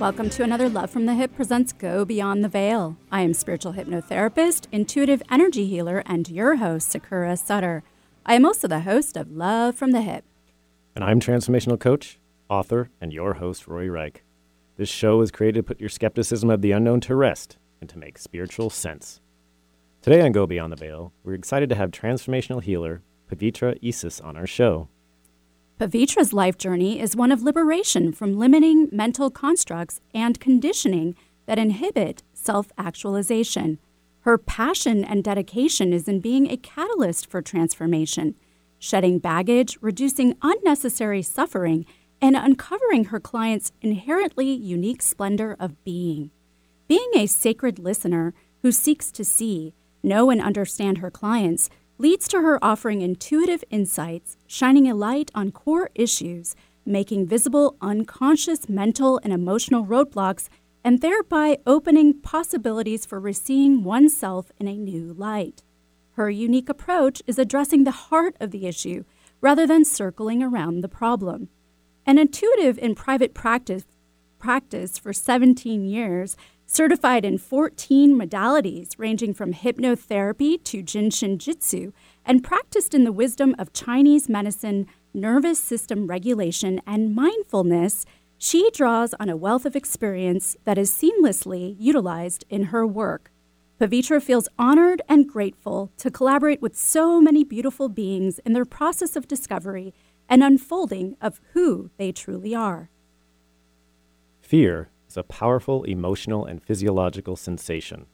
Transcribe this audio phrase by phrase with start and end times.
[0.00, 2.96] Welcome to another Love from the Hip presents Go Beyond the Veil.
[3.12, 7.82] I am spiritual hypnotherapist, intuitive energy healer, and your host, Sakura Sutter.
[8.24, 10.24] I am also the host of Love from the Hip.
[10.94, 12.18] And I'm transformational coach,
[12.48, 14.24] author, and your host, Rory Reich.
[14.78, 17.98] This show is created to put your skepticism of the unknown to rest and to
[17.98, 19.20] make spiritual sense.
[20.00, 24.38] Today on Go Beyond the Veil, we're excited to have transformational healer Pavitra Isis on
[24.38, 24.88] our show.
[25.80, 31.16] Pavitra's life journey is one of liberation from limiting mental constructs and conditioning
[31.46, 33.78] that inhibit self actualization.
[34.20, 38.34] Her passion and dedication is in being a catalyst for transformation,
[38.78, 41.86] shedding baggage, reducing unnecessary suffering,
[42.20, 46.30] and uncovering her clients' inherently unique splendor of being.
[46.88, 52.40] Being a sacred listener who seeks to see, know, and understand her clients leads to
[52.40, 59.34] her offering intuitive insights, shining a light on core issues, making visible unconscious mental and
[59.34, 60.48] emotional roadblocks,
[60.82, 65.62] and thereby opening possibilities for reseeing oneself in a new light.
[66.12, 69.04] Her unique approach is addressing the heart of the issue
[69.42, 71.50] rather than circling around the problem.
[72.06, 73.84] An intuitive in private practice,
[74.38, 76.34] practice for 17 years,
[76.70, 81.92] certified in 14 modalities ranging from hypnotherapy to Jin Shin Jyutsu,
[82.24, 88.06] and practiced in the wisdom of Chinese medicine, nervous system regulation, and mindfulness,
[88.38, 93.32] she draws on a wealth of experience that is seamlessly utilized in her work.
[93.80, 99.16] Pavitra feels honored and grateful to collaborate with so many beautiful beings in their process
[99.16, 99.92] of discovery
[100.28, 102.90] and unfolding of who they truly are.
[104.40, 108.06] Fear is a powerful emotional and physiological sensation,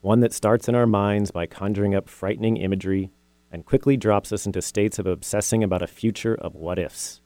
[0.00, 3.12] one that starts in our minds by conjuring up frightening imagery
[3.52, 7.20] and quickly drops us into states of obsessing about a future of what ifs,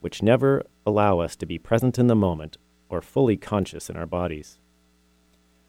[0.00, 2.56] which never allow us to be present in the moment
[2.88, 4.58] or fully conscious in our bodies.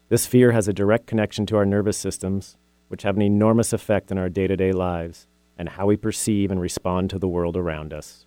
[0.08, 2.56] This fear has a direct connection to our nervous systems,
[2.88, 5.26] which have an enormous effect on our day to day lives
[5.58, 8.24] and how we perceive and respond to the world around us.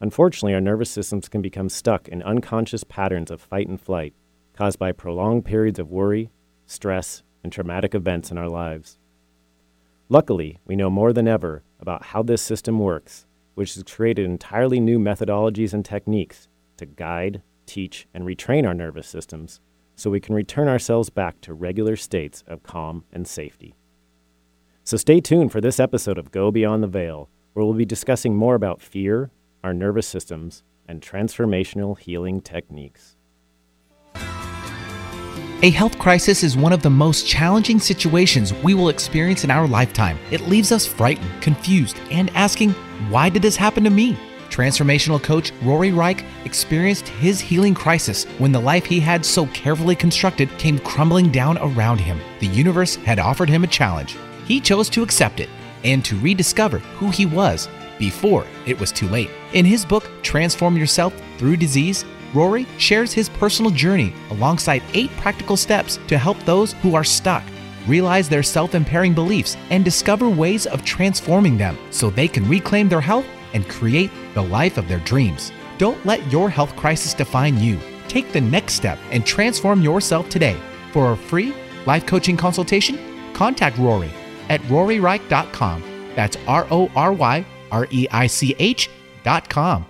[0.00, 4.14] Unfortunately, our nervous systems can become stuck in unconscious patterns of fight and flight
[4.54, 6.30] caused by prolonged periods of worry,
[6.66, 8.98] stress, and traumatic events in our lives.
[10.08, 14.80] Luckily, we know more than ever about how this system works, which has created entirely
[14.80, 19.60] new methodologies and techniques to guide, teach, and retrain our nervous systems
[19.96, 23.74] so we can return ourselves back to regular states of calm and safety.
[24.82, 28.34] So stay tuned for this episode of Go Beyond the Veil, where we'll be discussing
[28.34, 29.30] more about fear,
[29.62, 33.16] our nervous systems, and transformational healing techniques.
[35.62, 39.68] A health crisis is one of the most challenging situations we will experience in our
[39.68, 40.18] lifetime.
[40.30, 42.70] It leaves us frightened, confused, and asking,
[43.10, 44.16] Why did this happen to me?
[44.48, 49.94] Transformational coach Rory Reich experienced his healing crisis when the life he had so carefully
[49.94, 52.18] constructed came crumbling down around him.
[52.40, 54.16] The universe had offered him a challenge.
[54.46, 55.50] He chose to accept it
[55.84, 57.68] and to rediscover who he was
[58.00, 59.30] before it was too late.
[59.52, 65.56] In his book, Transform Yourself Through Disease, Rory shares his personal journey alongside eight practical
[65.56, 67.44] steps to help those who are stuck
[67.86, 72.88] realize their self impairing beliefs and discover ways of transforming them so they can reclaim
[72.88, 75.52] their health and create the life of their dreams.
[75.78, 77.78] Don't let your health crisis define you.
[78.08, 80.56] Take the next step and transform yourself today.
[80.92, 81.54] For a free
[81.86, 82.98] life coaching consultation,
[83.32, 84.10] contact Rory
[84.48, 85.82] at roryreich.com.
[86.14, 88.88] That's R O R Y R E I C H
[89.24, 89.89] dot com.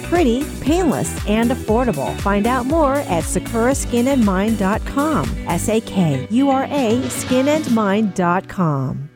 [0.11, 2.13] pretty, painless, and affordable.
[2.19, 5.25] Find out more at sakuraskinandmind.com.
[5.47, 9.09] S A K U R A skinandmind.com.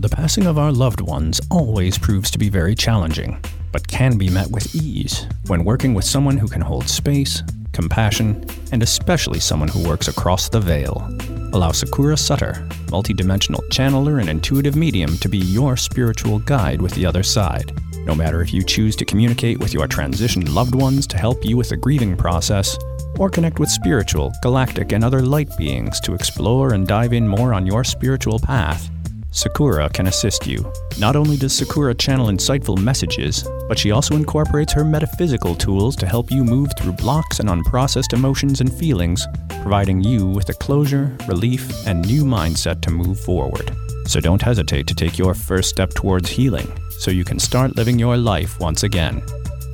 [0.00, 4.28] The passing of our loved ones always proves to be very challenging, but can be
[4.28, 9.68] met with ease when working with someone who can hold space, compassion, and especially someone
[9.68, 11.08] who works across the veil.
[11.52, 17.06] Allow Sakura Sutter, multidimensional channeler and intuitive medium, to be your spiritual guide with the
[17.06, 17.72] other side.
[18.08, 21.58] No matter if you choose to communicate with your transitioned loved ones to help you
[21.58, 22.78] with the grieving process,
[23.18, 27.52] or connect with spiritual, galactic, and other light beings to explore and dive in more
[27.52, 28.88] on your spiritual path,
[29.30, 30.72] Sakura can assist you.
[30.98, 36.06] Not only does Sakura channel insightful messages, but she also incorporates her metaphysical tools to
[36.06, 39.26] help you move through blocks and unprocessed emotions and feelings,
[39.60, 43.70] providing you with a closure, relief, and new mindset to move forward.
[44.06, 47.98] So don't hesitate to take your first step towards healing so you can start living
[47.98, 49.22] your life once again.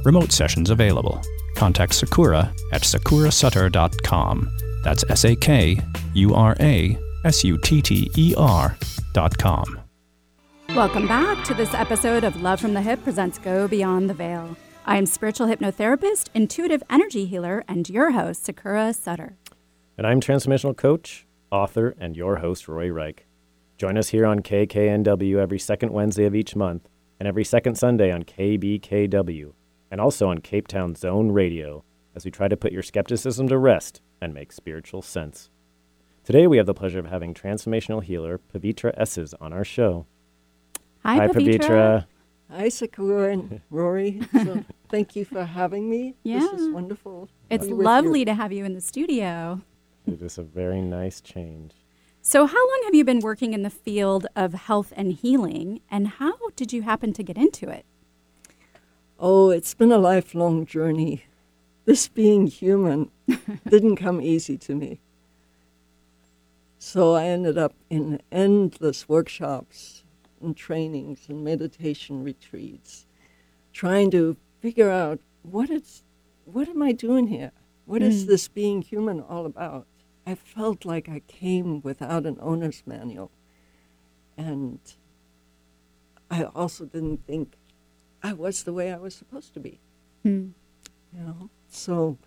[0.04, 1.20] Remote sessions available.
[1.56, 4.50] Contact Sakura at sakurasutter.com.
[4.82, 5.80] That's S A K
[6.12, 8.76] U R A S U T T E R
[9.12, 9.80] dot com.
[10.70, 14.56] Welcome back to this episode of Love from the Hip presents Go Beyond the Veil.
[14.84, 19.36] I am spiritual hypnotherapist, intuitive energy healer, and your host, Sakura Sutter.
[19.96, 23.26] And I'm transformational coach, author, and your host, Rory Reich.
[23.78, 26.88] Join us here on KKNW every second Wednesday of each month
[27.18, 29.52] and every second Sunday on KBKW
[29.90, 31.84] and also on Cape Town Zone Radio
[32.14, 35.50] as we try to put your skepticism to rest and make spiritual sense.
[36.24, 40.06] Today, we have the pleasure of having transformational healer Pavitra Isis on our show.
[41.02, 41.58] Hi, Hi Pavitra.
[41.60, 42.06] Pavitra.
[42.50, 44.20] Hi, Sakura and Rory.
[44.32, 46.14] So thank you for having me.
[46.22, 46.38] Yeah.
[46.40, 47.28] This is wonderful.
[47.50, 48.24] It's lovely you.
[48.26, 49.60] to have you in the studio.
[50.06, 51.72] It is a very nice change.
[52.26, 56.08] So, how long have you been working in the field of health and healing, and
[56.08, 57.84] how did you happen to get into it?
[59.20, 61.24] Oh, it's been a lifelong journey.
[61.84, 63.10] This being human
[63.68, 65.00] didn't come easy to me.
[66.78, 70.02] So I ended up in endless workshops
[70.40, 73.04] and trainings and meditation retreats,
[73.74, 76.02] trying to figure out what it's,
[76.46, 77.52] what am I doing here?
[77.84, 78.28] What is Mm.
[78.28, 79.86] this being human all about?
[80.26, 83.30] I felt like I came without an owner's manual,
[84.38, 84.78] and
[86.30, 87.56] I also didn't think
[88.22, 89.80] I was the way I was supposed to be.
[90.22, 90.48] Hmm.
[91.12, 92.18] You know, so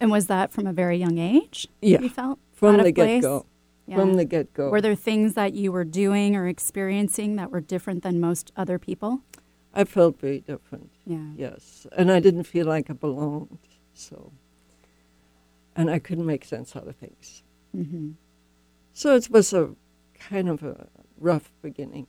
[0.00, 1.68] And was that from a very young age?
[1.80, 2.00] Yeah.
[2.00, 3.46] You felt from the get go,
[3.86, 3.96] Yeah.
[3.96, 7.60] from the get go, Were there things that you were doing or experiencing that were
[7.60, 9.20] different than most other people?
[9.74, 10.90] I felt very different.
[11.06, 11.28] Yeah.
[11.36, 13.58] Yes, and I didn't feel like I belonged.
[13.94, 14.32] So,
[15.76, 17.42] and I couldn't make sense out of things.
[17.72, 18.12] hmm
[18.92, 19.74] So it was a
[20.14, 20.88] kind of a
[21.18, 22.06] rough beginning.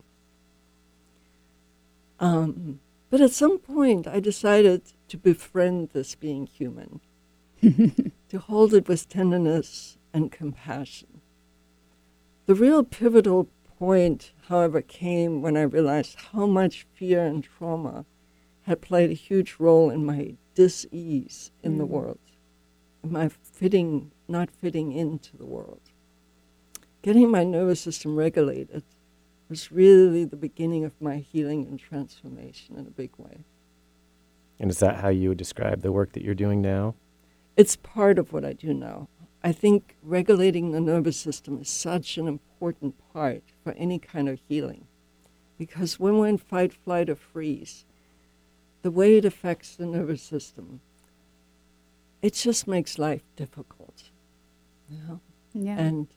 [2.20, 2.80] Um,
[3.10, 7.00] but at some point, I decided to befriend this being human,
[7.62, 11.22] to hold it with tenderness and compassion.
[12.46, 13.50] The real pivotal
[13.80, 18.06] point, however, came when I realized how much fear and trauma
[18.64, 21.90] had played a huge role in my dis-ease in the Mm.
[21.90, 22.20] world,
[23.04, 23.28] in my
[23.64, 25.80] fitting, not fitting into the world
[27.04, 28.82] getting my nervous system regulated
[29.50, 33.44] was really the beginning of my healing and transformation in a big way.
[34.60, 36.96] And is that how you would describe the work that you're doing now?
[37.58, 39.10] It's part of what I do now.
[39.44, 44.40] I think regulating the nervous system is such an important part for any kind of
[44.48, 44.88] healing.
[45.58, 47.84] Because when we're in fight, flight, or freeze,
[48.82, 50.80] the way it affects the nervous system,
[52.24, 54.10] it just makes life difficult.
[54.90, 55.20] You know?
[55.54, 55.78] Yeah.
[55.80, 56.08] and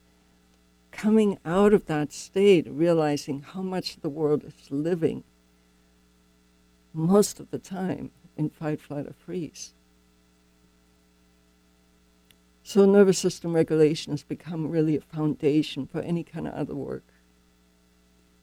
[0.91, 5.23] coming out of that state, realizing how much the world is living
[6.91, 9.73] most of the time in fight, flight, or freeze.
[12.63, 17.03] So, nervous system regulation has become really a foundation for any kind of other work.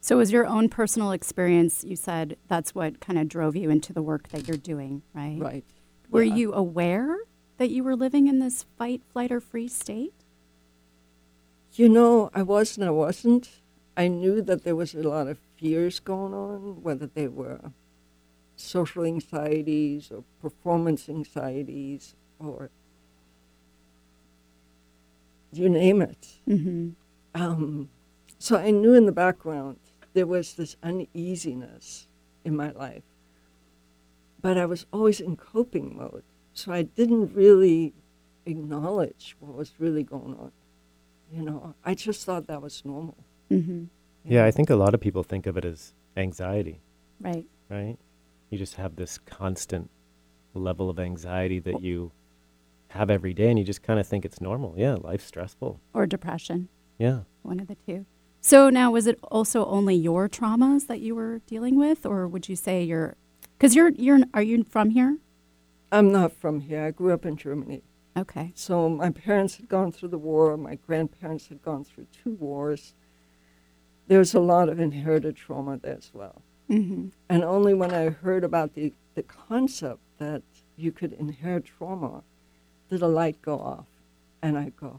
[0.00, 1.82] so, was your own personal experience?
[1.84, 5.38] You said that's what kind of drove you into the work that you're doing, right?
[5.40, 5.64] Right.
[6.10, 6.34] Were Yeah.
[6.36, 7.16] you aware
[7.58, 10.14] that you were living in this fight, flight, or freeze state?
[11.72, 13.60] You know, I was and I wasn't.
[13.96, 17.72] I knew that there was a lot of fears going on, whether they were
[18.56, 22.70] social anxieties or performance anxieties or
[25.52, 26.38] you name it.
[26.48, 26.90] Mm-hmm.
[27.34, 27.88] Um,
[28.38, 29.78] so I knew in the background
[30.12, 32.06] there was this uneasiness
[32.44, 33.02] in my life,
[34.40, 36.24] but I was always in coping mode.
[36.54, 37.92] So I didn't really
[38.46, 40.52] acknowledge what was really going on.
[41.32, 43.16] You know, I just thought that was normal.
[43.50, 43.84] Mm-hmm.
[44.24, 46.80] Yeah, I think a lot of people think of it as anxiety,
[47.20, 47.46] Right.
[47.68, 47.96] right?
[48.50, 49.90] You just have this constant
[50.54, 52.12] level of anxiety that you
[52.88, 54.74] have every day and you just kind of think it's normal.
[54.76, 55.80] Yeah, life's stressful.
[55.92, 56.68] Or depression,
[56.98, 57.20] Yeah.
[57.42, 58.06] one of the two.
[58.40, 62.48] So now, was it also only your traumas that you were dealing with, or would
[62.48, 63.16] you say you're?
[63.56, 65.16] Because you're you're are you from here?
[65.94, 66.82] I'm not from here.
[66.82, 67.82] I grew up in Germany.
[68.16, 68.50] Okay.
[68.56, 70.56] So my parents had gone through the war.
[70.56, 72.94] My grandparents had gone through two wars.
[74.08, 76.42] There's a lot of inherited trauma there as well.
[76.68, 77.10] Mm-hmm.
[77.28, 80.42] And only when I heard about the, the concept that
[80.76, 82.24] you could inherit trauma
[82.90, 83.86] did a light go off.
[84.42, 84.98] And I go,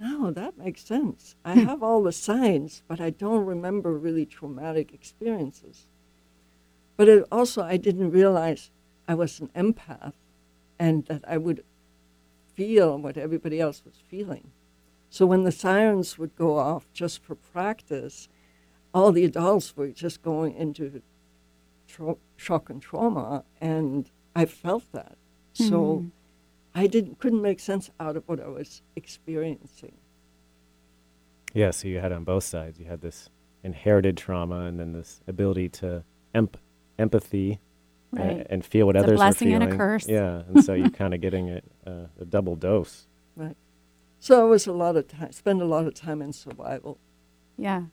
[0.00, 1.36] no, that makes sense.
[1.44, 5.86] I have all the signs, but I don't remember really traumatic experiences.
[6.96, 8.70] But it also, I didn't realize
[9.08, 10.14] I was an empath
[10.78, 11.64] and that I would
[12.54, 14.50] feel what everybody else was feeling.
[15.10, 18.28] So when the sirens would go off just for practice,
[18.92, 21.02] all the adults were just going into
[21.86, 25.16] tra- shock and trauma, and I felt that.
[25.52, 26.10] So Mhm.
[26.74, 29.96] I didn't couldn't make sense out of what I was experiencing.
[31.54, 32.78] Yeah, so you had on both sides.
[32.78, 33.30] You had this
[33.62, 36.58] inherited trauma and then this ability to emp-
[36.98, 37.58] empathy a-
[38.12, 38.46] Right.
[38.48, 40.08] and, feel what It's a others blessing are and a curse.
[40.08, 43.06] Yeah, and so you're kind of getting it, uh, a double dose.
[43.34, 43.56] Right.
[44.20, 45.32] So it was a lot of time.
[45.32, 46.98] Spend a lot of time in survival.
[47.58, 47.84] Yeah.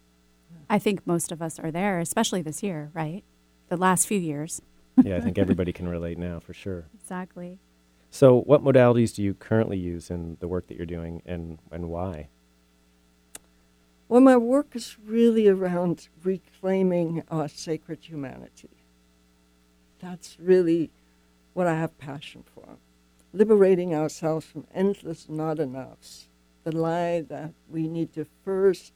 [0.69, 3.23] I think most of us are there, especially this year, right?
[3.69, 4.61] The last few years.
[5.03, 6.85] Yeah, I think everybody can relate now for sure.
[6.93, 7.59] Exactly.
[8.09, 11.89] So, what modalities do you currently use in the work that you're doing, and and
[11.89, 12.29] why?
[14.07, 18.69] Well, my work is really around reclaiming our sacred humanity.
[20.03, 20.89] That's really
[21.53, 22.75] what I have passion for.
[23.31, 26.27] Liberating ourselves from endless not enoughs.
[26.65, 28.91] The lie that we need to first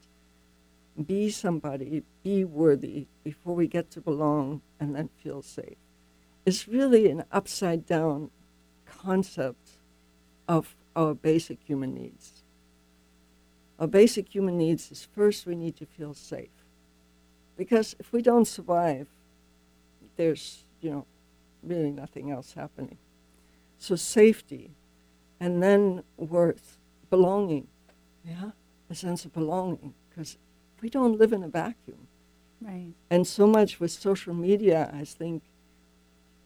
[1.06, 5.78] be somebody, be worthy before we get to belong and then feel safe.
[6.44, 8.30] Is really an upside down
[8.84, 9.78] concept
[10.46, 12.42] of our basic human needs.
[13.78, 16.50] Our basic human needs is first we need to feel safe.
[17.56, 19.06] Because if we don't survive,
[20.16, 21.06] there's, you know,
[21.62, 22.98] really nothing else happening.
[23.78, 24.72] So safety,
[25.40, 26.78] and then worth,
[27.10, 27.68] belonging,
[28.24, 28.50] yeah,
[28.90, 30.36] a sense of belonging, because
[30.80, 32.08] we don't live in a vacuum.
[32.60, 32.92] Right.
[33.10, 35.42] And so much with social media, I think,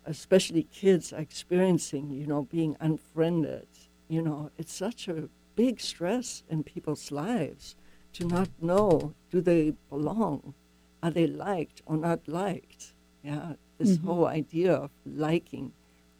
[0.04, 3.68] especially kids are experiencing, you know, being unfriended.
[4.08, 7.76] You know, it's such a big stress in people's lives
[8.14, 10.54] to not know do they belong?
[11.02, 12.92] Are they liked or not liked?
[13.22, 14.04] Yeah, this Mhm.
[14.04, 15.72] whole idea of liking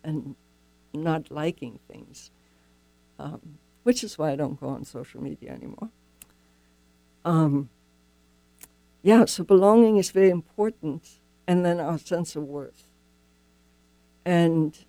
[0.03, 0.35] and
[0.93, 2.31] not liking things,
[3.19, 5.91] um, which is why I don't go on social media anymore.
[7.25, 7.71] Um,
[9.03, 12.89] yeah, so belonging is very important, and then our sense of worth.
[14.25, 14.85] And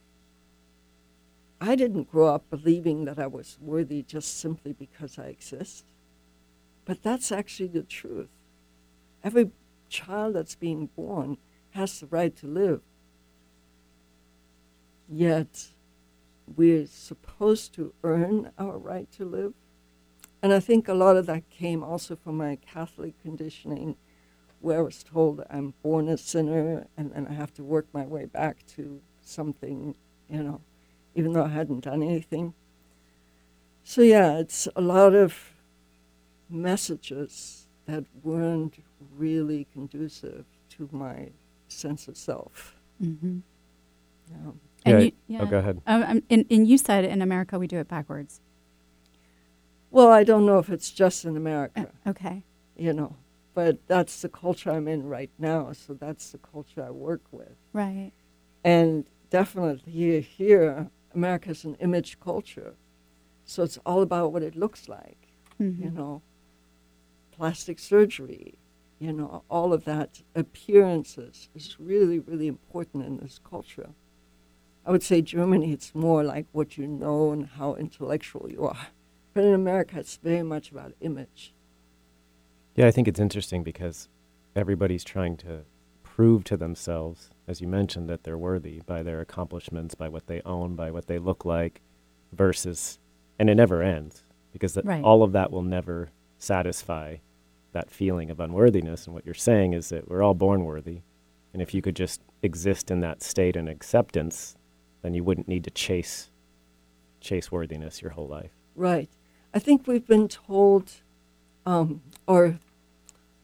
[1.61, 5.85] I didn't grow up believing that I was worthy just simply because I exist.
[6.85, 8.29] But that's actually the truth.
[9.23, 9.51] Every
[9.89, 11.37] child that's being born
[11.73, 12.81] has the right to live.
[15.09, 15.67] Yet
[16.55, 19.53] we're supposed to earn our right to live.
[20.41, 23.95] And I think a lot of that came also from my Catholic conditioning,
[24.59, 28.05] where I was told I'm born a sinner and then I have to work my
[28.05, 29.95] way back to something,
[30.29, 30.61] you know,
[31.15, 32.53] even though I hadn't done anything.
[33.83, 35.53] So, yeah, it's a lot of
[36.49, 38.75] messages that weren't
[39.17, 41.31] really conducive to my
[41.73, 42.75] sense of self.
[43.01, 43.39] Mm-hmm.
[44.31, 44.51] Yeah.
[44.85, 45.81] And Yeah, you, Oh, go ahead.
[45.87, 48.41] Um, um, and, and you said in America we do it backwards.
[49.91, 51.89] Well, I don't know if it's just in America.
[52.05, 52.43] Uh, okay.
[52.75, 53.15] you know.
[53.53, 57.55] But that's the culture I'm in right now, so that's the culture I work with.
[57.71, 58.11] Right.
[58.63, 62.73] And definitely here, America is an image culture,
[63.45, 65.27] so it's all about what it looks like,
[65.59, 65.83] Mhm.
[65.83, 66.23] you know,
[67.31, 68.55] plastic surgery,
[69.03, 73.89] you know, all of that appearances is really, really important in this culture.
[74.85, 78.87] I would say Germany, it's more like what you know and how intellectual you are.
[79.33, 81.53] But in America, it's very much about image.
[82.75, 84.07] Yeah, I think it's interesting because
[84.55, 85.61] everybody's trying to
[86.03, 90.41] prove to themselves, as you mentioned, that they're worthy by their accomplishments, by what they
[90.45, 91.81] own, by what they look like,
[92.31, 92.99] versus,
[93.39, 95.03] and it never ends because Right.
[95.03, 97.17] all of that will never satisfy
[97.73, 99.05] that feeling of unworthiness.
[99.05, 101.01] And what you're saying is that we're all born worthy.
[101.51, 104.55] And if you could just exist in that state and acceptance,
[105.01, 106.29] then you wouldn't need to chase
[107.19, 108.51] chase worthiness your whole life.
[108.75, 109.09] Right.
[109.53, 110.91] I think we've been told,
[111.65, 112.59] um, or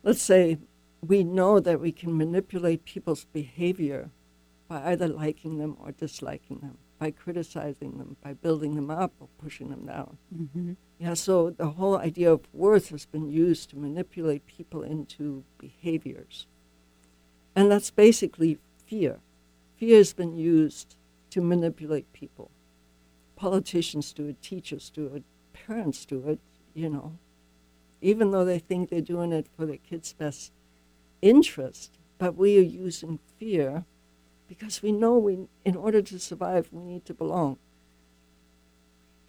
[0.03, 0.57] let's say
[1.05, 4.09] we know that we can manipulate people's behavior
[4.67, 9.29] by either liking them or disliking them, by criticizing them, by building them up or
[9.41, 10.17] pushing them down.
[10.35, 10.73] Mm-hmm.
[10.99, 16.45] Yeah, so the whole idea of worth has been used to manipulate people into behaviors.
[17.55, 19.19] And that's basically fear.
[19.77, 20.97] Fear has been used
[21.29, 22.51] to manipulate people.
[23.37, 26.39] Politicians do it, teachers do it, parents do it,
[26.73, 27.17] you know.
[28.01, 30.51] Even though they think they're doing it for their kids' best
[31.21, 33.85] interest, but we are using fear
[34.49, 37.57] because we know we, in order to survive, we need to belong.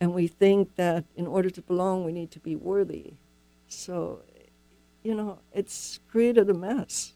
[0.00, 3.12] And we think that in order to belong, we need to be worthy.
[3.68, 4.22] So,
[5.02, 7.12] you know, it's created a mess.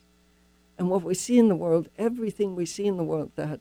[0.79, 3.61] And what we see in the world, everything we see in the world that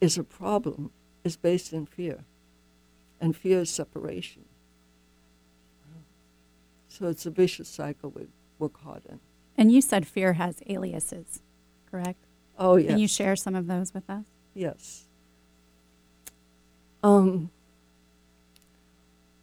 [0.00, 0.90] is a problem,
[1.24, 2.24] is based in fear.
[3.20, 4.44] And fear is separation.
[6.88, 9.20] So it's a vicious cycle we, we're caught in.
[9.58, 11.42] And you said fear has aliases,
[11.90, 12.24] correct?
[12.58, 12.88] Oh, yes.
[12.88, 14.24] Can you share some of those with us?
[14.54, 15.04] Yes.
[17.02, 17.50] Um,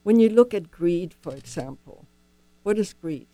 [0.03, 2.05] when you look at greed, for example,
[2.63, 3.27] what is greed?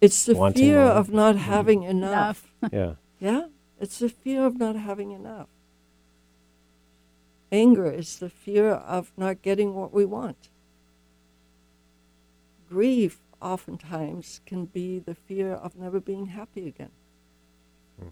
[0.00, 0.92] It's the Wanting fear more.
[0.92, 2.52] of not having enough.
[2.72, 2.94] yeah.
[3.20, 3.46] Yeah?
[3.80, 5.46] It's the fear of not having enough.
[7.52, 10.48] Anger is the fear of not getting what we want.
[12.68, 16.90] Grief oftentimes can be the fear of never being happy again.
[18.00, 18.08] Hmm.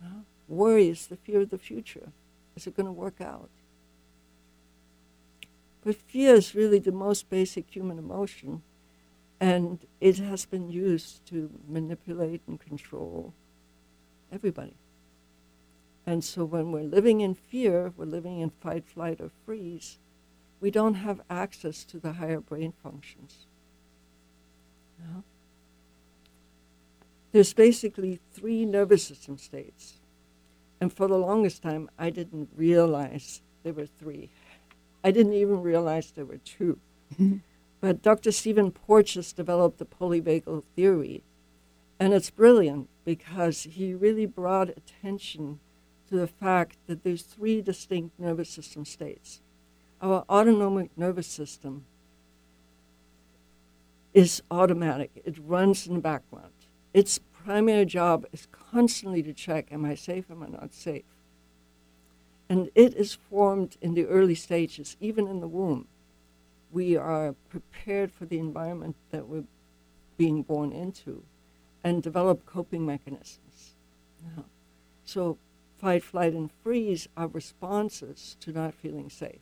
[0.00, 0.08] Yeah?
[0.46, 2.12] Worry is the fear of the future.
[2.54, 3.50] Is it going to work out?
[5.86, 8.62] But fear is really the most basic human emotion,
[9.38, 13.32] and it has been used to manipulate and control
[14.32, 14.74] everybody.
[16.04, 19.98] And so when we're living in fear, we're living in fight, flight, or freeze,
[20.60, 23.46] we don't have access to the higher brain functions.
[24.98, 25.20] Yeah?
[27.30, 30.00] There's basically three nervous system states.
[30.80, 34.30] And for the longest time, I didn't realize there were three.
[35.06, 36.80] I didn't even realize there were two.
[37.14, 37.36] Mm-hmm.
[37.80, 38.32] but Dr.
[38.32, 41.22] Stephen Porges developed the polyvagal theory.
[42.00, 45.60] And it's brilliant because he really brought attention
[46.08, 49.40] to the fact that there's three distinct nervous system states.
[50.02, 51.84] Our autonomic nervous system
[54.12, 55.22] is automatic.
[55.24, 56.50] It runs in the background.
[56.92, 61.04] Its primary job is constantly to check, am I safe, am I not safe?
[62.48, 65.88] And it is formed in the early stages, even in the womb.
[66.70, 69.44] We are prepared for the environment that we're
[70.16, 71.24] being born into
[71.82, 73.74] and develop coping mechanisms.
[74.22, 74.44] Yeah.
[75.04, 75.38] So
[75.78, 79.40] fight, flight, and freeze are responses to not feeling safe.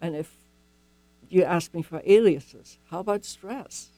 [0.00, 0.32] And if
[1.28, 3.88] you ask me for aliases, how about stress?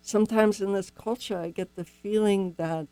[0.00, 2.86] Sometimes in this culture, I get the feeling that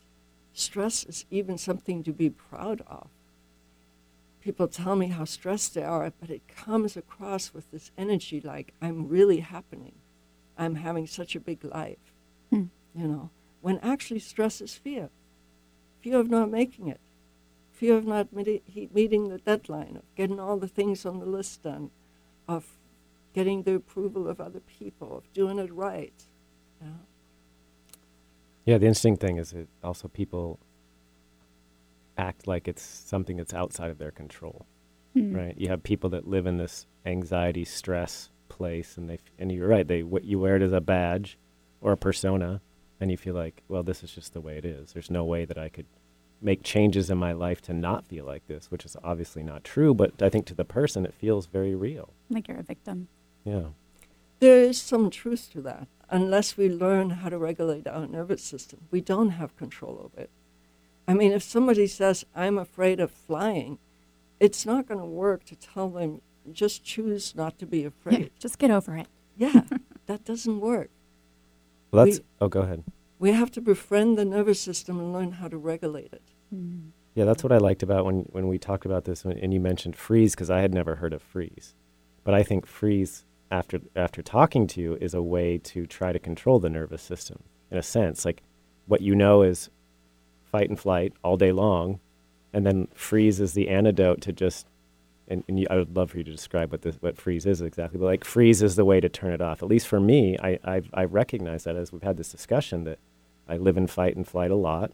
[0.52, 3.08] stress is even something to be proud of.
[4.40, 8.72] People tell me how stressed they are, but it comes across with this energy like,
[8.80, 9.96] I'm really happening.
[10.56, 12.14] I'm having such a big life.
[12.50, 12.64] Hmm.
[12.94, 15.10] You know, when actually stress is fear
[16.00, 17.00] fear of not making it,
[17.72, 21.62] fear of not meeti- meeting the deadline, of getting all the things on the list
[21.62, 21.90] done,
[22.48, 22.78] of
[23.34, 26.24] getting the approval of other people, of doing it right.
[26.80, 26.88] Yeah.
[28.64, 30.58] Yeah, the interesting thing is that also people
[32.20, 34.66] act like it's something that's outside of their control,
[35.14, 35.34] Hmm.
[35.34, 35.54] right?
[35.58, 39.68] You have people that live in this anxiety, stress place, and they f- and you're
[39.68, 39.86] right.
[39.88, 41.38] They what you wear it as a badge
[41.80, 42.60] or a persona,
[43.00, 44.92] and you feel like, well, this is just the way it is.
[44.92, 45.86] There's no way that I could
[46.42, 49.92] make changes in my life to not feel like this, which is obviously not true.
[49.94, 52.12] But I think to the person, it feels very real.
[52.28, 53.08] Like you're a victim.
[53.44, 53.68] Yeah.
[54.40, 55.86] There is some truth to that.
[56.08, 60.30] Unless we learn how to regulate our nervous system, we don't have control over it.
[61.10, 63.78] I mean, if somebody says, I'm afraid of flying,
[64.38, 66.20] it's not going to work to tell them,
[66.52, 68.30] just choose not to be Yeah, afraid.
[68.38, 69.08] just get over it.
[69.36, 69.62] yeah,
[70.06, 70.90] that doesn't work.
[71.90, 72.18] Well, that's.
[72.18, 72.84] We- oh, go ahead.
[73.18, 76.22] We have to befriend the nervous system and learn how to regulate it.
[76.50, 76.90] Hmm.
[77.14, 79.60] Yeah, that's what I liked about when when we talked about this, when, and you
[79.60, 81.74] mentioned freeze because I had never heard of freeze,
[82.24, 86.18] but I think freeze after after talking to you is a way to try to
[86.18, 88.24] control the nervous system in a sense.
[88.24, 88.42] Like
[88.86, 89.68] what you know is
[90.50, 92.00] fight and flight all day long,
[92.52, 94.66] and then freeze is the antidote to just.
[95.28, 97.60] And, and you, I would love for you to describe what this what freeze is
[97.60, 98.00] exactly.
[98.00, 99.62] But like freeze is the way to turn it off.
[99.62, 102.98] At least for me, I I, I recognize that as we've had this discussion that
[103.48, 104.92] I live in fight and flight a lot.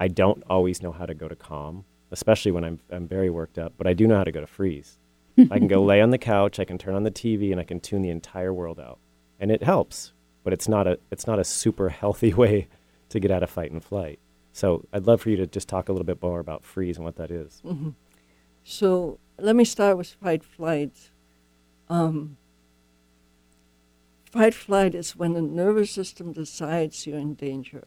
[0.00, 3.58] I don't always know how to go to calm, especially when I'm I'm very worked
[3.58, 4.98] up, but I do know how to go to freeze.
[5.38, 7.64] I can go lay on the couch, I can turn on the TV and I
[7.64, 8.98] can tune the entire world out.
[9.40, 10.12] And it helps,
[10.44, 12.68] but it's not a it's not a super healthy way
[13.08, 14.18] to get out of fight and flight.
[14.58, 17.04] So I'd love for you to just talk a little bit more about freeze and
[17.04, 17.62] what that is.
[17.64, 17.94] Mhm.
[18.64, 21.12] So let me start with fight flight.
[21.88, 22.36] Um,
[24.24, 27.86] fight flight is when the nervous system decides you're in danger,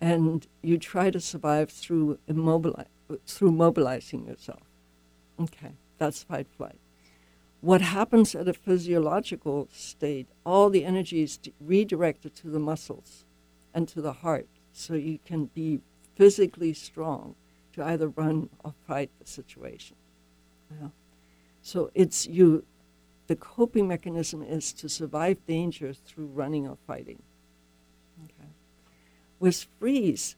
[0.00, 2.86] and you try to survive through immobili-
[3.26, 4.62] through mobilizing yourself.
[5.38, 6.80] Okay, that's fight flight.
[7.60, 10.28] What happens at a physiological state?
[10.46, 13.26] All the energy is d- redirected to the muscles
[13.74, 15.80] and to the heart, so you can be
[16.14, 17.34] physically strong
[17.72, 19.96] to either run or fight the situation.
[20.70, 20.88] Yeah.
[21.62, 22.64] So it's you,
[23.26, 27.22] the coping mechanism is to survive danger through running or fighting.
[28.24, 28.50] Okay.
[29.40, 30.36] With freeze,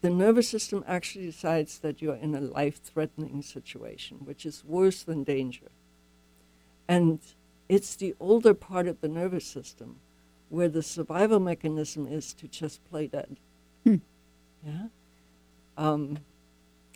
[0.00, 5.02] the nervous system actually decides that you're in a life threatening situation, which is worse
[5.02, 5.70] than danger.
[6.88, 7.20] And
[7.68, 9.96] it's the older part of the nervous system
[10.48, 13.38] where the survival mechanism is to just play dead.
[13.84, 13.96] Hmm.
[14.64, 14.86] Yeah.
[15.76, 16.18] Um,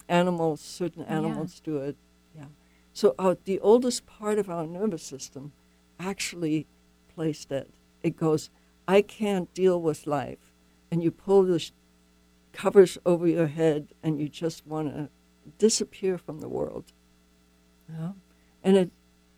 [0.09, 1.97] animals, certain animals do it.
[2.35, 2.47] Yeah.
[2.93, 5.53] So our, the oldest part of our nervous system
[5.99, 6.67] actually
[7.15, 7.69] plays dead.
[8.03, 8.51] It goes,
[8.89, 10.53] I can't deal with life.
[10.91, 11.73] And you pull the sh-
[12.53, 15.09] covers over your head and you just want to
[15.59, 16.93] disappear from the world.
[17.89, 18.13] Yeah?
[18.63, 18.91] And it,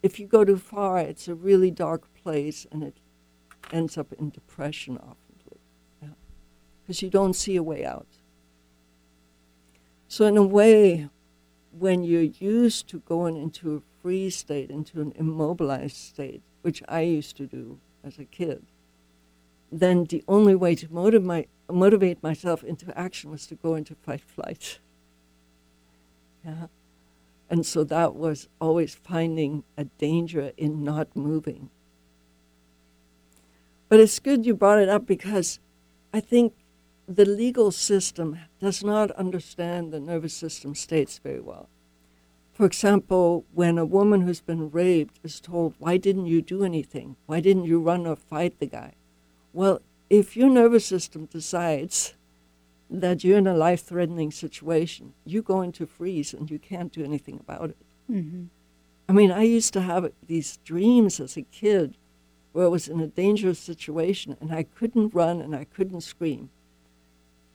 [0.02, 2.96] if you go too far, it's a really dark place and it
[3.72, 5.18] ends up in depression often.
[6.82, 8.06] Because you don't see a way out.
[10.06, 11.08] So, in a way,
[11.72, 17.00] when you're used to going into a freeze state, into an immobilized state, which I
[17.00, 18.66] used to do as a kid,
[19.72, 24.22] then the only way to motivate, motivate myself into action was to go into fight
[24.22, 24.78] flight.
[26.44, 26.66] Yeah.
[27.48, 31.70] And so that was always finding a danger in not moving.
[33.94, 35.60] But it's good you brought it up because
[36.12, 36.52] I think
[37.06, 41.68] the legal system does not understand the nervous system states very well.
[42.52, 47.14] For example, when a woman who's been raped is told, Why didn't you do anything?
[47.26, 48.94] Why didn't you run or fight the guy?
[49.52, 49.80] Well,
[50.10, 52.14] if your nervous system decides
[52.90, 57.04] that you're in a life threatening situation, you go into freeze and you can't do
[57.04, 57.76] anything about it.
[58.10, 58.46] Mm-hmm.
[59.08, 61.96] I mean, I used to have these dreams as a kid
[62.54, 66.48] where I was in a dangerous situation and I couldn't run and I couldn't scream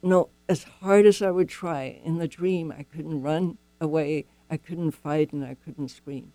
[0.02, 4.58] no, as hard as I would try in the dream, I couldn't run away, I
[4.58, 6.32] couldn't fight, and I couldn't scream.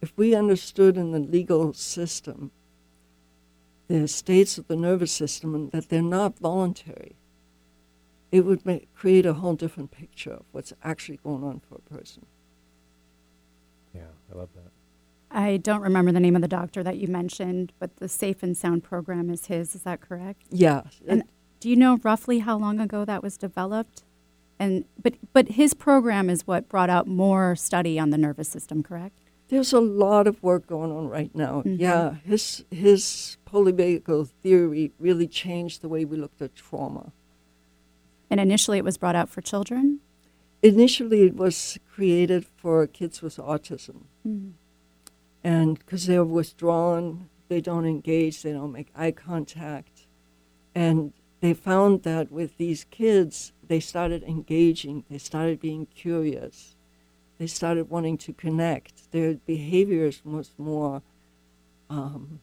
[0.00, 2.50] If we understood in the legal system
[3.88, 7.16] the states of the nervous system and that they're not voluntary,
[8.32, 11.94] it would make, create a whole different picture of what's actually going on for a
[11.94, 12.24] person.
[13.94, 14.73] Yeah, I love that.
[15.34, 18.56] I don't remember the name of the doctor that you mentioned, but the Safe and
[18.56, 19.74] Sound program is his.
[19.74, 20.42] Is that correct?
[20.50, 20.82] Yeah.
[21.08, 21.24] And
[21.60, 24.04] do you know roughly how long ago that was developed?
[24.58, 28.82] And but but his program is what brought out more study on the nervous system,
[28.82, 29.16] correct?
[29.48, 31.62] There's a lot of work going on right now.
[31.62, 31.80] Mhm.
[31.80, 37.12] Yeah, his his polyvagal theory really changed the way we looked at trauma.
[38.30, 40.00] And initially it was brought out for children.
[40.62, 44.52] Initially, it was created for kids with autism, Mm.
[45.44, 50.06] And because they're withdrawn, they don't engage, they don't make eye contact,
[50.74, 56.74] and they found that with these kids, they started engaging, they started being curious,
[57.38, 59.10] they started wanting to connect.
[59.12, 61.02] Their behaviors was more
[61.90, 62.40] um,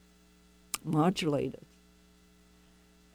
[0.84, 1.66] modulated.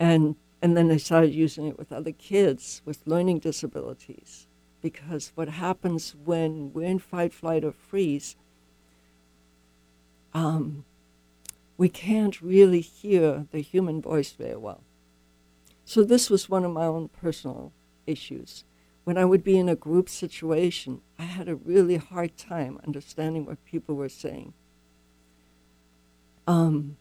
[0.01, 4.47] And, and then they started using it with other kids with learning disabilities.
[4.83, 8.37] Because what happens when we're in fight, flight, or freeze,
[10.37, 10.85] um,
[11.79, 14.83] we can't really hear the human voice very well.
[15.87, 17.73] So this was one of my own personal
[18.07, 18.65] issues.
[19.05, 23.47] When I would be in a group situation, I had a really hard time understanding
[23.47, 24.53] what people were saying.
[26.47, 26.99] Um,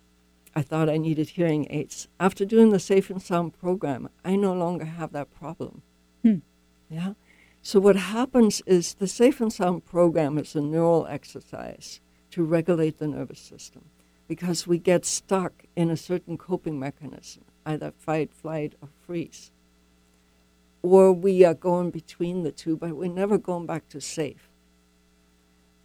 [0.56, 2.08] I thought I needed hearing aids.
[2.22, 5.82] After doing the Safe and Sound program, I no longer have that problem.
[6.24, 6.38] Hmm.
[6.90, 7.14] Yeah.
[7.62, 12.00] So what happens is the Safe and Sound program is a neural exercise
[12.36, 13.86] to regulate the nervous system
[14.28, 19.52] because we get stuck in a certain coping mechanism either fight, flight, or freeze.
[20.84, 24.50] Or we are going between the two, but we're never going back to safe.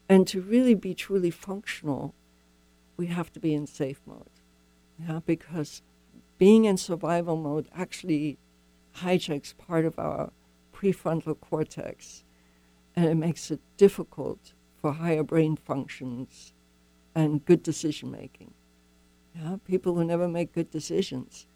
[0.09, 2.15] And to really be truly functional,
[2.99, 4.27] we have to be in safe mode.
[4.99, 5.81] Yeah, because
[6.37, 8.39] being in survival mode actually
[8.97, 10.33] hijacks part of our
[10.75, 12.25] prefrontal cortex
[12.95, 16.53] and it makes it difficult for higher brain functions
[17.15, 18.55] and good decision making.
[19.35, 21.47] Yeah, people who never make good decisions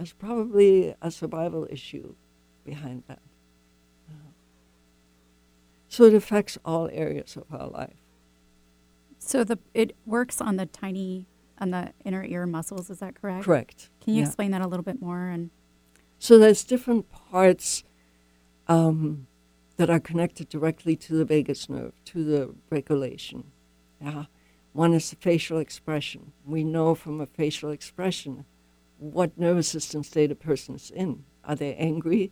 [0.00, 2.14] there's probably a survival issue
[2.64, 3.18] behind that.
[5.88, 7.98] So it affects all areas of our life.
[9.18, 11.26] So the it works on the tiny
[11.58, 12.88] on the inner ear muscles.
[12.88, 13.44] Is that correct?
[13.44, 13.90] Correct.
[14.00, 14.26] Can you Yeah.
[14.28, 15.26] explain that a little bit more?
[15.26, 15.50] And
[16.18, 17.84] So there's different parts
[18.68, 19.26] um,
[19.80, 23.44] that are connected directly to the vagus nerve, to the regulation.
[23.98, 24.24] Yeah.
[24.74, 26.32] One is the facial expression.
[26.44, 28.44] We know from a facial expression
[28.98, 31.24] what nervous system state a person is in.
[31.44, 32.30] Are they angry?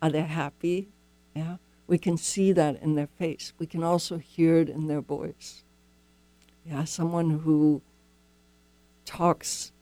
[0.00, 0.86] Are they happy?
[1.34, 1.56] Yeah.
[1.88, 3.52] We can see that in their face.
[3.58, 5.64] We can also hear it in their voice.
[6.64, 7.82] Yeah, someone who
[9.04, 9.72] talks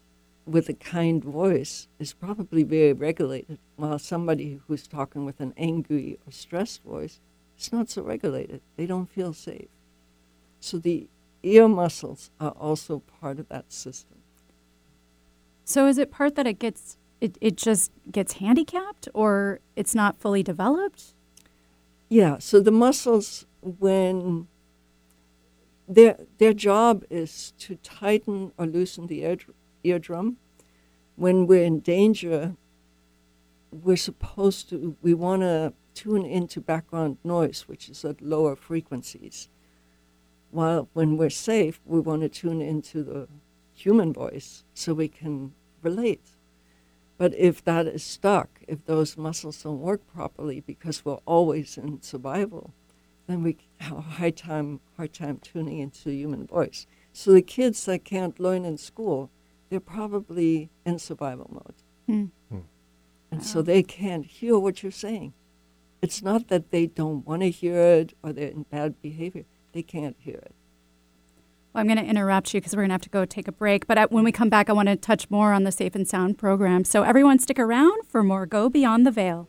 [0.47, 6.19] with a kind voice is probably very regulated, while somebody who's talking with an angry
[6.27, 7.21] or stressed voice
[7.59, 8.61] is not so regulated.
[8.77, 9.69] They don't feel safe.
[10.61, 11.09] So the
[11.43, 14.19] ear muscles are also part of that system.
[15.65, 20.19] So is it part that it gets it, it just gets handicapped or it's not
[20.19, 21.15] fully developed?
[22.09, 24.49] Yeah, so the muscles when
[25.89, 29.37] their their job is to tighten or loosen the ear,
[29.85, 30.37] eardrum.
[31.17, 32.57] When we're in danger,
[33.71, 39.49] we're supposed to we want to tune into background noise, which is at lower frequencies.
[40.51, 43.29] While when we're safe, we want to tune into the
[43.73, 46.37] human voice so we can relate.
[47.19, 52.03] But if that is stuck, if those muscles don't work properly because we're always in
[52.03, 52.75] survival,
[53.27, 56.87] then we have a hard time, hard time tuning into human voice.
[57.13, 59.31] So the kids that can't learn in school,
[59.73, 61.75] they're probably in survival mode.
[62.51, 62.57] Hmm.
[63.31, 63.47] And wow.
[63.47, 65.33] so they can't hear what you're saying.
[66.03, 69.45] It's not that they don't want to hear it or they're in bad behavior.
[69.73, 70.55] They can't hear it.
[71.73, 73.53] Well, I'm going to interrupt you because we're going to have to go take a
[73.53, 73.87] break.
[73.87, 76.37] But when we come back, I want to touch more on the Safe and Sound
[76.37, 76.85] program.
[76.85, 79.49] So everyone stick around for more Go Beyond the Veil.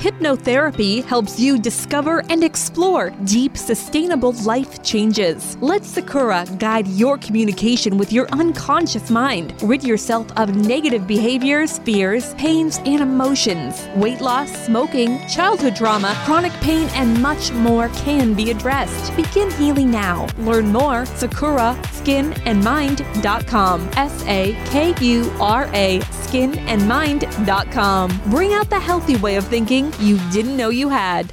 [0.00, 5.58] Hypnotherapy helps you discover and explore deep, sustainable life changes.
[5.60, 9.52] Let Sakura guide your communication with your unconscious mind.
[9.62, 13.86] Rid yourself of negative behaviors, fears, pains, and emotions.
[13.94, 19.14] Weight loss, smoking, childhood trauma, chronic pain, and much more can be addressed.
[19.16, 20.26] Begin healing now.
[20.38, 21.04] Learn more.
[21.04, 23.90] Sakura skinandmind.com.
[23.96, 28.20] S A K U R A skinandmind.com.
[28.30, 31.32] Bring out the healthy way of thinking you didn't know you had.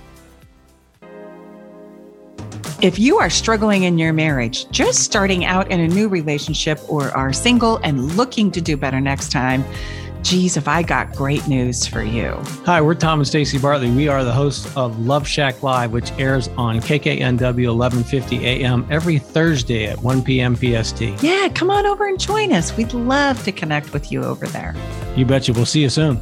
[2.80, 7.10] If you are struggling in your marriage, just starting out in a new relationship, or
[7.18, 9.66] are single and looking to do better next time,
[10.22, 12.38] geez, if I got great news for you.
[12.66, 13.90] Hi, we're Tom and Stacy Bartley.
[13.90, 19.18] We are the hosts of Love Shack Live, which airs on KKNW 1150 AM every
[19.18, 20.56] Thursday at 1 p.m.
[20.56, 21.02] PST.
[21.24, 22.76] Yeah, come on over and join us.
[22.78, 24.76] We'd love to connect with you over there.
[25.16, 25.54] You betcha.
[25.54, 26.22] We'll see you soon.